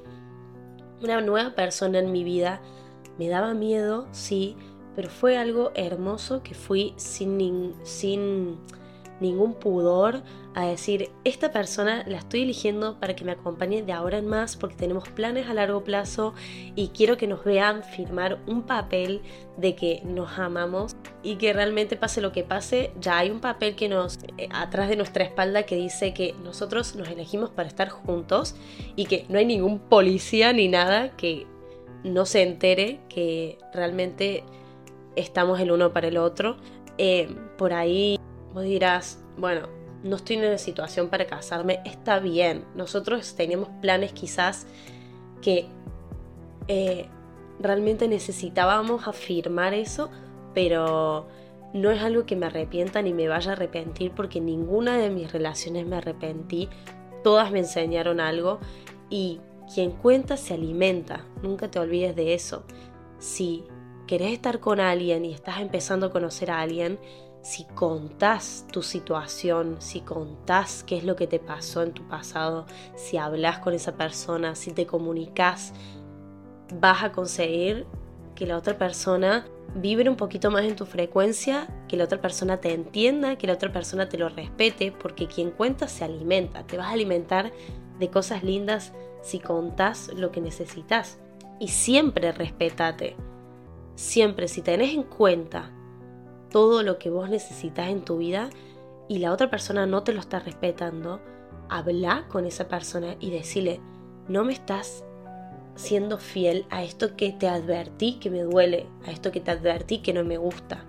una 1.01 1.19
nueva 1.21 1.55
persona 1.55 1.99
en 1.99 2.11
mi 2.11 2.23
vida. 2.23 2.61
Me 3.17 3.29
daba 3.29 3.53
miedo, 3.53 4.07
sí, 4.11 4.55
pero 4.95 5.09
fue 5.09 5.37
algo 5.37 5.71
hermoso 5.75 6.43
que 6.43 6.53
fui 6.53 6.93
sin, 6.97 8.57
ningún 9.19 9.53
pudor 9.53 10.23
a 10.55 10.65
decir, 10.65 11.11
esta 11.23 11.51
persona 11.51 12.03
la 12.07 12.17
estoy 12.17 12.41
eligiendo 12.41 12.99
para 12.99 13.15
que 13.15 13.23
me 13.23 13.31
acompañe 13.31 13.83
de 13.83 13.93
ahora 13.93 14.17
en 14.17 14.25
más 14.25 14.57
porque 14.57 14.75
tenemos 14.75 15.07
planes 15.09 15.47
a 15.47 15.53
largo 15.53 15.83
plazo 15.83 16.33
y 16.75 16.89
quiero 16.89 17.17
que 17.17 17.27
nos 17.27 17.45
vean 17.45 17.83
firmar 17.83 18.39
un 18.47 18.63
papel 18.63 19.21
de 19.57 19.75
que 19.75 20.01
nos 20.03 20.39
amamos 20.39 20.95
y 21.23 21.35
que 21.35 21.53
realmente 21.53 21.95
pase 21.95 22.19
lo 22.19 22.31
que 22.31 22.43
pase, 22.43 22.91
ya 22.99 23.19
hay 23.19 23.29
un 23.29 23.39
papel 23.39 23.75
que 23.75 23.87
nos 23.87 24.17
eh, 24.37 24.49
atrás 24.51 24.89
de 24.89 24.97
nuestra 24.97 25.23
espalda 25.23 25.63
que 25.63 25.75
dice 25.75 26.13
que 26.13 26.33
nosotros 26.43 26.95
nos 26.95 27.07
elegimos 27.07 27.51
para 27.51 27.69
estar 27.69 27.89
juntos 27.89 28.55
y 28.95 29.05
que 29.05 29.25
no 29.29 29.37
hay 29.37 29.45
ningún 29.45 29.79
policía 29.79 30.51
ni 30.51 30.67
nada 30.67 31.15
que 31.15 31.45
no 32.03 32.25
se 32.25 32.43
entere 32.43 32.99
que 33.09 33.57
realmente 33.73 34.43
estamos 35.15 35.59
el 35.59 35.71
uno 35.71 35.93
para 35.93 36.07
el 36.07 36.17
otro. 36.17 36.57
Eh, 36.97 37.35
por 37.57 37.73
ahí 37.73 38.19
Vos 38.53 38.63
dirás, 38.63 39.23
bueno, 39.37 39.67
no 40.03 40.17
estoy 40.17 40.35
en 40.35 40.45
una 40.45 40.57
situación 40.57 41.07
para 41.07 41.25
casarme, 41.25 41.79
está 41.85 42.19
bien. 42.19 42.65
Nosotros 42.75 43.33
teníamos 43.35 43.69
planes 43.81 44.11
quizás 44.11 44.67
que 45.41 45.67
eh, 46.67 47.07
realmente 47.59 48.07
necesitábamos 48.09 49.07
afirmar 49.07 49.73
eso, 49.73 50.09
pero 50.53 51.27
no 51.73 51.91
es 51.91 52.01
algo 52.01 52.25
que 52.25 52.35
me 52.35 52.47
arrepienta 52.47 53.01
ni 53.01 53.13
me 53.13 53.29
vaya 53.29 53.51
a 53.51 53.53
arrepentir 53.53 54.11
porque 54.11 54.41
ninguna 54.41 54.97
de 54.97 55.09
mis 55.09 55.31
relaciones 55.31 55.85
me 55.85 55.95
arrepentí. 55.95 56.67
Todas 57.23 57.51
me 57.51 57.59
enseñaron 57.59 58.19
algo 58.19 58.59
y 59.09 59.39
quien 59.73 59.91
cuenta 59.91 60.37
se 60.37 60.53
alimenta. 60.53 61.25
Nunca 61.41 61.69
te 61.69 61.79
olvides 61.79 62.15
de 62.15 62.33
eso. 62.33 62.63
Si 63.19 63.63
querés 64.07 64.33
estar 64.33 64.59
con 64.59 64.79
alguien 64.79 65.25
y 65.25 65.33
estás 65.33 65.59
empezando 65.59 66.07
a 66.07 66.11
conocer 66.11 66.51
a 66.51 66.61
alguien, 66.61 66.99
si 67.41 67.65
contás 67.65 68.67
tu 68.71 68.83
situación, 68.83 69.77
si 69.79 70.01
contás 70.01 70.83
qué 70.83 70.97
es 70.97 71.03
lo 71.03 71.15
que 71.15 71.27
te 71.27 71.39
pasó 71.39 71.81
en 71.81 71.91
tu 71.91 72.07
pasado, 72.07 72.65
si 72.95 73.17
hablas 73.17 73.59
con 73.59 73.73
esa 73.73 73.93
persona, 73.93 74.55
si 74.55 74.71
te 74.71 74.85
comunicas, 74.85 75.73
vas 76.79 77.03
a 77.03 77.11
conseguir 77.11 77.87
que 78.35 78.45
la 78.45 78.57
otra 78.57 78.77
persona 78.77 79.47
vibre 79.75 80.09
un 80.09 80.17
poquito 80.17 80.51
más 80.51 80.65
en 80.65 80.75
tu 80.75 80.85
frecuencia, 80.85 81.67
que 81.87 81.97
la 81.97 82.03
otra 82.03 82.21
persona 82.21 82.57
te 82.57 82.73
entienda, 82.73 83.37
que 83.37 83.47
la 83.47 83.53
otra 83.53 83.71
persona 83.71 84.07
te 84.07 84.17
lo 84.17 84.29
respete, 84.29 84.91
porque 84.91 85.27
quien 85.27 85.51
cuenta 85.51 85.87
se 85.87 86.03
alimenta, 86.03 86.65
te 86.65 86.77
vas 86.77 86.87
a 86.87 86.91
alimentar 86.91 87.51
de 87.99 88.09
cosas 88.09 88.43
lindas 88.43 88.93
si 89.21 89.39
contás 89.39 90.11
lo 90.15 90.31
que 90.31 90.41
necesitas. 90.41 91.19
Y 91.59 91.67
siempre 91.67 92.31
respétate, 92.31 93.15
siempre 93.95 94.47
si 94.47 94.61
tenés 94.61 94.93
en 94.93 95.03
cuenta 95.03 95.71
todo 96.49 96.83
lo 96.83 96.97
que 96.97 97.09
vos 97.09 97.29
necesitas 97.29 97.89
en 97.89 98.03
tu 98.03 98.17
vida 98.17 98.49
y 99.07 99.19
la 99.19 99.31
otra 99.31 99.49
persona 99.49 99.85
no 99.85 100.03
te 100.03 100.13
lo 100.13 100.19
está 100.19 100.39
respetando, 100.39 101.21
habla 101.69 102.25
con 102.29 102.45
esa 102.45 102.67
persona 102.67 103.15
y 103.19 103.29
decirle, 103.29 103.79
no 104.27 104.43
me 104.43 104.53
estás 104.53 105.03
siendo 105.75 106.17
fiel 106.17 106.65
a 106.69 106.83
esto 106.83 107.15
que 107.15 107.31
te 107.31 107.47
advertí 107.47 108.19
que 108.19 108.29
me 108.29 108.41
duele, 108.41 108.87
a 109.05 109.11
esto 109.11 109.31
que 109.31 109.39
te 109.39 109.51
advertí 109.51 109.99
que 109.99 110.13
no 110.13 110.23
me 110.23 110.37
gusta. 110.37 110.85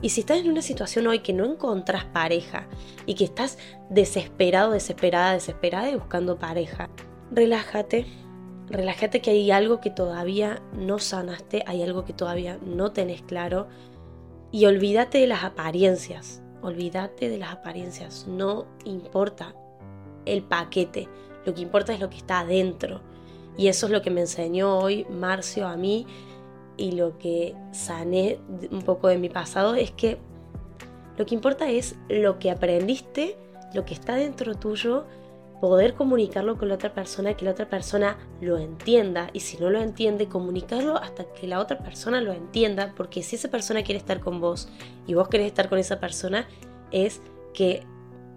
Y 0.00 0.10
si 0.10 0.20
estás 0.20 0.38
en 0.38 0.50
una 0.50 0.62
situación 0.62 1.06
hoy 1.06 1.20
que 1.20 1.32
no 1.32 1.44
encontrás 1.44 2.04
pareja 2.04 2.68
y 3.06 3.14
que 3.14 3.24
estás 3.24 3.58
desesperado, 3.90 4.72
desesperada, 4.72 5.32
desesperada 5.32 5.90
y 5.90 5.96
buscando 5.96 6.38
pareja, 6.38 6.88
relájate, 7.30 8.06
relájate 8.68 9.20
que 9.20 9.30
hay 9.30 9.50
algo 9.50 9.80
que 9.80 9.90
todavía 9.90 10.62
no 10.72 10.98
sanaste, 10.98 11.62
hay 11.66 11.82
algo 11.82 12.04
que 12.04 12.12
todavía 12.12 12.58
no 12.64 12.92
tenés 12.92 13.22
claro 13.22 13.68
y 14.50 14.66
olvídate 14.66 15.18
de 15.18 15.26
las 15.26 15.44
apariencias, 15.44 16.42
olvídate 16.62 17.28
de 17.28 17.38
las 17.38 17.52
apariencias, 17.52 18.26
no 18.26 18.66
importa 18.84 19.54
el 20.24 20.42
paquete, 20.42 21.08
lo 21.44 21.54
que 21.54 21.62
importa 21.62 21.92
es 21.92 22.00
lo 22.00 22.10
que 22.10 22.18
está 22.18 22.40
adentro. 22.40 23.00
Y 23.56 23.66
eso 23.66 23.86
es 23.86 23.92
lo 23.92 24.02
que 24.02 24.10
me 24.10 24.20
enseñó 24.20 24.78
hoy 24.78 25.04
Marcio 25.10 25.66
a 25.66 25.76
mí 25.76 26.06
y 26.76 26.92
lo 26.92 27.18
que 27.18 27.56
sané 27.72 28.38
un 28.70 28.82
poco 28.82 29.08
de 29.08 29.18
mi 29.18 29.28
pasado 29.28 29.74
es 29.74 29.90
que 29.90 30.18
lo 31.16 31.26
que 31.26 31.34
importa 31.34 31.68
es 31.68 31.96
lo 32.08 32.38
que 32.38 32.52
aprendiste, 32.52 33.36
lo 33.74 33.84
que 33.84 33.94
está 33.94 34.14
dentro 34.14 34.54
tuyo 34.54 35.06
poder 35.60 35.94
comunicarlo 35.94 36.56
con 36.56 36.68
la 36.68 36.74
otra 36.74 36.94
persona, 36.94 37.34
que 37.34 37.44
la 37.44 37.50
otra 37.50 37.68
persona 37.68 38.16
lo 38.40 38.58
entienda 38.58 39.30
y 39.32 39.40
si 39.40 39.56
no 39.58 39.70
lo 39.70 39.80
entiende, 39.80 40.28
comunicarlo 40.28 40.96
hasta 40.96 41.24
que 41.32 41.46
la 41.46 41.60
otra 41.60 41.78
persona 41.78 42.20
lo 42.20 42.32
entienda, 42.32 42.94
porque 42.96 43.22
si 43.22 43.36
esa 43.36 43.48
persona 43.48 43.82
quiere 43.82 43.98
estar 43.98 44.20
con 44.20 44.40
vos 44.40 44.68
y 45.06 45.14
vos 45.14 45.28
querés 45.28 45.46
estar 45.46 45.68
con 45.68 45.78
esa 45.78 46.00
persona, 46.00 46.48
es 46.90 47.20
que 47.54 47.82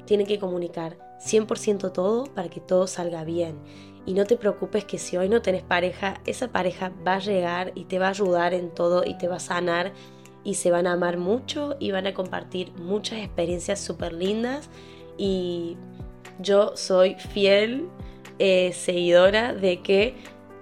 tiene 0.05 0.25
que 0.25 0.39
comunicar 0.39 0.97
100% 1.23 1.91
todo 1.91 2.25
para 2.25 2.49
que 2.49 2.59
todo 2.59 2.87
salga 2.87 3.23
bien. 3.23 3.59
Y 4.05 4.13
no 4.13 4.25
te 4.25 4.35
preocupes 4.35 4.83
que 4.85 4.97
si 4.97 5.15
hoy 5.15 5.29
no 5.29 5.43
tenés 5.43 5.61
pareja, 5.61 6.15
esa 6.25 6.47
pareja 6.47 6.91
va 7.05 7.15
a 7.15 7.19
llegar 7.19 7.71
y 7.75 7.85
te 7.85 7.99
va 7.99 8.07
a 8.07 8.09
ayudar 8.09 8.55
en 8.55 8.71
todo 8.71 9.03
y 9.05 9.15
te 9.17 9.27
va 9.27 9.35
a 9.35 9.39
sanar 9.39 9.93
y 10.43 10.55
se 10.55 10.71
van 10.71 10.87
a 10.87 10.93
amar 10.93 11.17
mucho 11.17 11.75
y 11.79 11.91
van 11.91 12.07
a 12.07 12.15
compartir 12.15 12.73
muchas 12.73 13.19
experiencias 13.19 13.79
súper 13.79 14.13
lindas 14.13 14.71
y 15.17 15.77
yo 16.41 16.75
soy 16.75 17.15
fiel 17.15 17.87
eh, 18.39 18.73
seguidora 18.73 19.53
de 19.53 19.81
que 19.81 20.15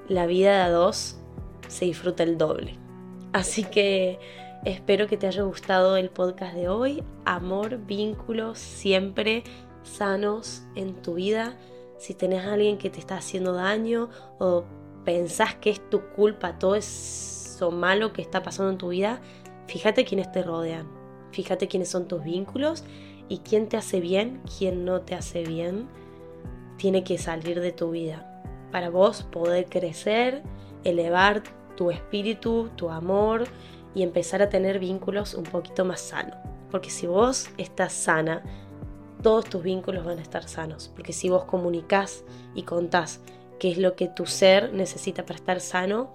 la 0.08 0.26
vida 0.26 0.52
de 0.52 0.62
a 0.63 0.70
dos 0.70 1.18
se 1.68 1.86
disfruta 1.86 2.24
el 2.24 2.38
doble. 2.38 2.76
Así 3.32 3.63
que 3.63 4.20
espero 4.65 5.08
que 5.08 5.18
te 5.18 5.28
haya 5.28 5.44
gustado 5.44 5.96
el 5.98 6.10
podcast 6.10 6.56
de 6.56 6.68
hoy. 6.68 7.04
Amor, 7.26 7.78
vínculos, 7.86 8.58
siempre 8.60 9.44
sanos 9.84 10.63
en 10.76 10.96
tu 11.02 11.15
vida. 11.15 11.58
Si 11.98 12.13
tenés 12.13 12.46
a 12.46 12.54
alguien 12.54 12.78
que 12.78 12.89
te 12.89 13.00
está 13.00 13.18
haciendo 13.18 13.54
daño 13.54 14.10
o 14.39 14.65
pensás 15.06 15.56
que 15.56 15.70
es 15.70 15.89
tu 15.89 16.02
culpa 16.10 16.60
todo 16.60 16.76
eso 16.76 17.72
malo 17.72 18.13
que 18.13 18.22
está 18.22 18.42
pasando 18.42 18.72
en 18.72 18.78
tu 18.78 18.89
vida, 18.89 19.22
fíjate 19.68 20.06
quiénes 20.06 20.32
te 20.32 20.42
rodean. 20.44 20.88
Fíjate 21.32 21.68
quiénes 21.68 21.89
son 21.89 22.08
tus 22.08 22.24
vínculos 22.24 22.84
y 23.30 23.38
quién 23.38 23.70
te 23.70 23.78
hace 23.78 24.02
bien, 24.02 24.42
quién 24.58 24.84
no 24.84 25.02
te 25.02 25.15
hace 25.15 25.44
bien, 25.44 25.88
tiene 26.78 27.04
que 27.04 27.18
salir 27.18 27.62
de 27.62 27.72
tu 27.72 27.92
vida. 27.92 28.44
Para 28.72 28.89
vos 28.89 29.24
poder 29.24 29.65
crecer, 29.65 30.44
elevar 30.84 31.44
tu 31.78 31.92
espíritu, 31.92 32.70
tu 32.76 32.89
amor 32.89 33.46
y 33.94 34.04
empezar 34.04 34.42
a 34.42 34.50
tener 34.50 34.80
vínculos 34.80 35.36
un 35.36 35.44
poquito 35.44 35.86
más 35.86 36.02
sanos. 36.02 36.36
Porque 36.72 36.89
si 36.89 37.08
vos 37.08 37.50
estás 37.58 37.94
sana, 37.94 38.44
todos 39.22 39.46
tus 39.46 39.63
vínculos 39.63 40.06
van 40.06 40.20
a 40.20 40.22
estar 40.22 40.48
sanos. 40.48 40.92
Porque 40.96 41.13
si 41.13 41.30
vos 41.30 41.46
comunicás 41.46 42.24
y 42.56 42.63
contás 42.63 43.22
qué 43.60 43.72
es 43.72 43.78
lo 43.78 43.96
que 43.96 44.08
tu 44.08 44.26
ser 44.26 44.74
necesita 44.74 45.24
para 45.26 45.36
estar 45.36 45.60
sano, 45.60 46.12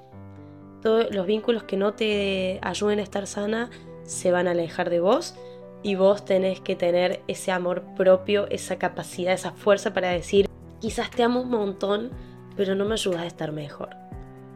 todos 0.82 1.14
los 1.14 1.26
vínculos 1.26 1.64
que 1.64 1.76
no 1.76 1.94
te 1.94 2.58
ayuden 2.62 2.98
a 2.98 3.02
estar 3.02 3.26
sana 3.26 3.70
se 4.04 4.30
van 4.32 4.48
a 4.48 4.52
alejar 4.52 4.90
de 4.90 5.00
vos 5.00 5.34
y 5.84 5.96
vos 5.96 6.24
tenés 6.24 6.60
que 6.60 6.74
tener 6.74 7.22
ese 7.28 7.52
amor 7.52 7.84
propio, 7.94 8.48
esa 8.48 8.78
capacidad, 8.78 9.34
esa 9.34 9.52
fuerza 9.52 9.92
para 9.92 10.08
decir, 10.08 10.48
quizás 10.80 11.10
te 11.10 11.22
amo 11.22 11.42
un 11.42 11.50
montón, 11.50 12.10
pero 12.56 12.74
no 12.74 12.86
me 12.86 12.94
ayudas 12.94 13.20
a 13.20 13.26
estar 13.26 13.52
mejor. 13.52 13.90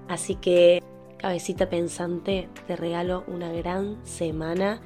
Así 0.08 0.36
que, 0.36 0.82
cabecita 1.18 1.68
pensante, 1.68 2.48
te 2.66 2.76
regalo 2.76 3.24
una 3.28 3.52
gran 3.52 4.04
semana. 4.06 4.80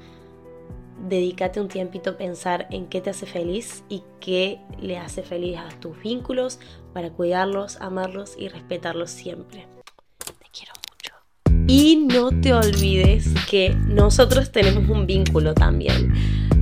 Dedícate 1.09 1.61
un 1.61 1.69
tiempito 1.69 2.11
a 2.11 2.17
pensar 2.17 2.67
en 2.71 2.89
qué 2.89 3.01
te 3.01 3.11
hace 3.11 3.27
feliz 3.27 3.85
y 3.89 4.03
qué 4.19 4.61
le 4.81 4.99
hace 4.99 5.23
feliz 5.23 5.59
a 5.59 5.69
tus 5.79 5.97
vínculos 6.03 6.59
para 6.93 7.11
cuidarlos, 7.11 7.81
amarlos 7.81 8.35
y 8.37 8.49
respetarlos 8.49 9.13
siempre. 9.13 9.72
Y 11.67 12.07
no 12.09 12.31
te 12.41 12.53
olvides 12.53 13.33
que 13.51 13.75
nosotros 13.87 14.51
tenemos 14.51 14.89
un 14.89 15.07
vínculo 15.07 15.55
también. 15.55 16.13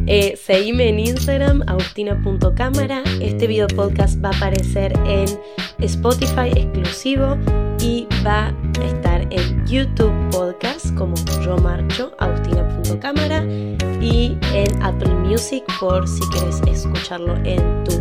Eh, 0.06 0.36
seguime 0.36 0.88
en 0.88 0.98
Instagram, 0.98 1.62
agustina.cámara. 1.66 3.02
Este 3.20 3.46
video 3.46 3.66
podcast 3.68 4.22
va 4.24 4.30
a 4.30 4.36
aparecer 4.36 4.92
en 5.06 5.26
Spotify 5.78 6.50
exclusivo 6.56 7.36
y 7.80 8.06
va 8.26 8.48
a 8.48 8.84
estar 8.84 9.26
en 9.30 9.66
YouTube 9.66 10.12
Podcast 10.30 10.94
como 10.96 11.14
Yo 11.44 11.56
Marcho, 11.58 12.12
Agustina.cámara 12.18 13.44
y 14.00 14.36
en 14.52 14.82
Apple 14.82 15.14
Music 15.14 15.64
por 15.78 16.06
si 16.08 16.20
quieres 16.30 16.60
escucharlo 16.66 17.36
en 17.44 17.84
tu 17.84 17.99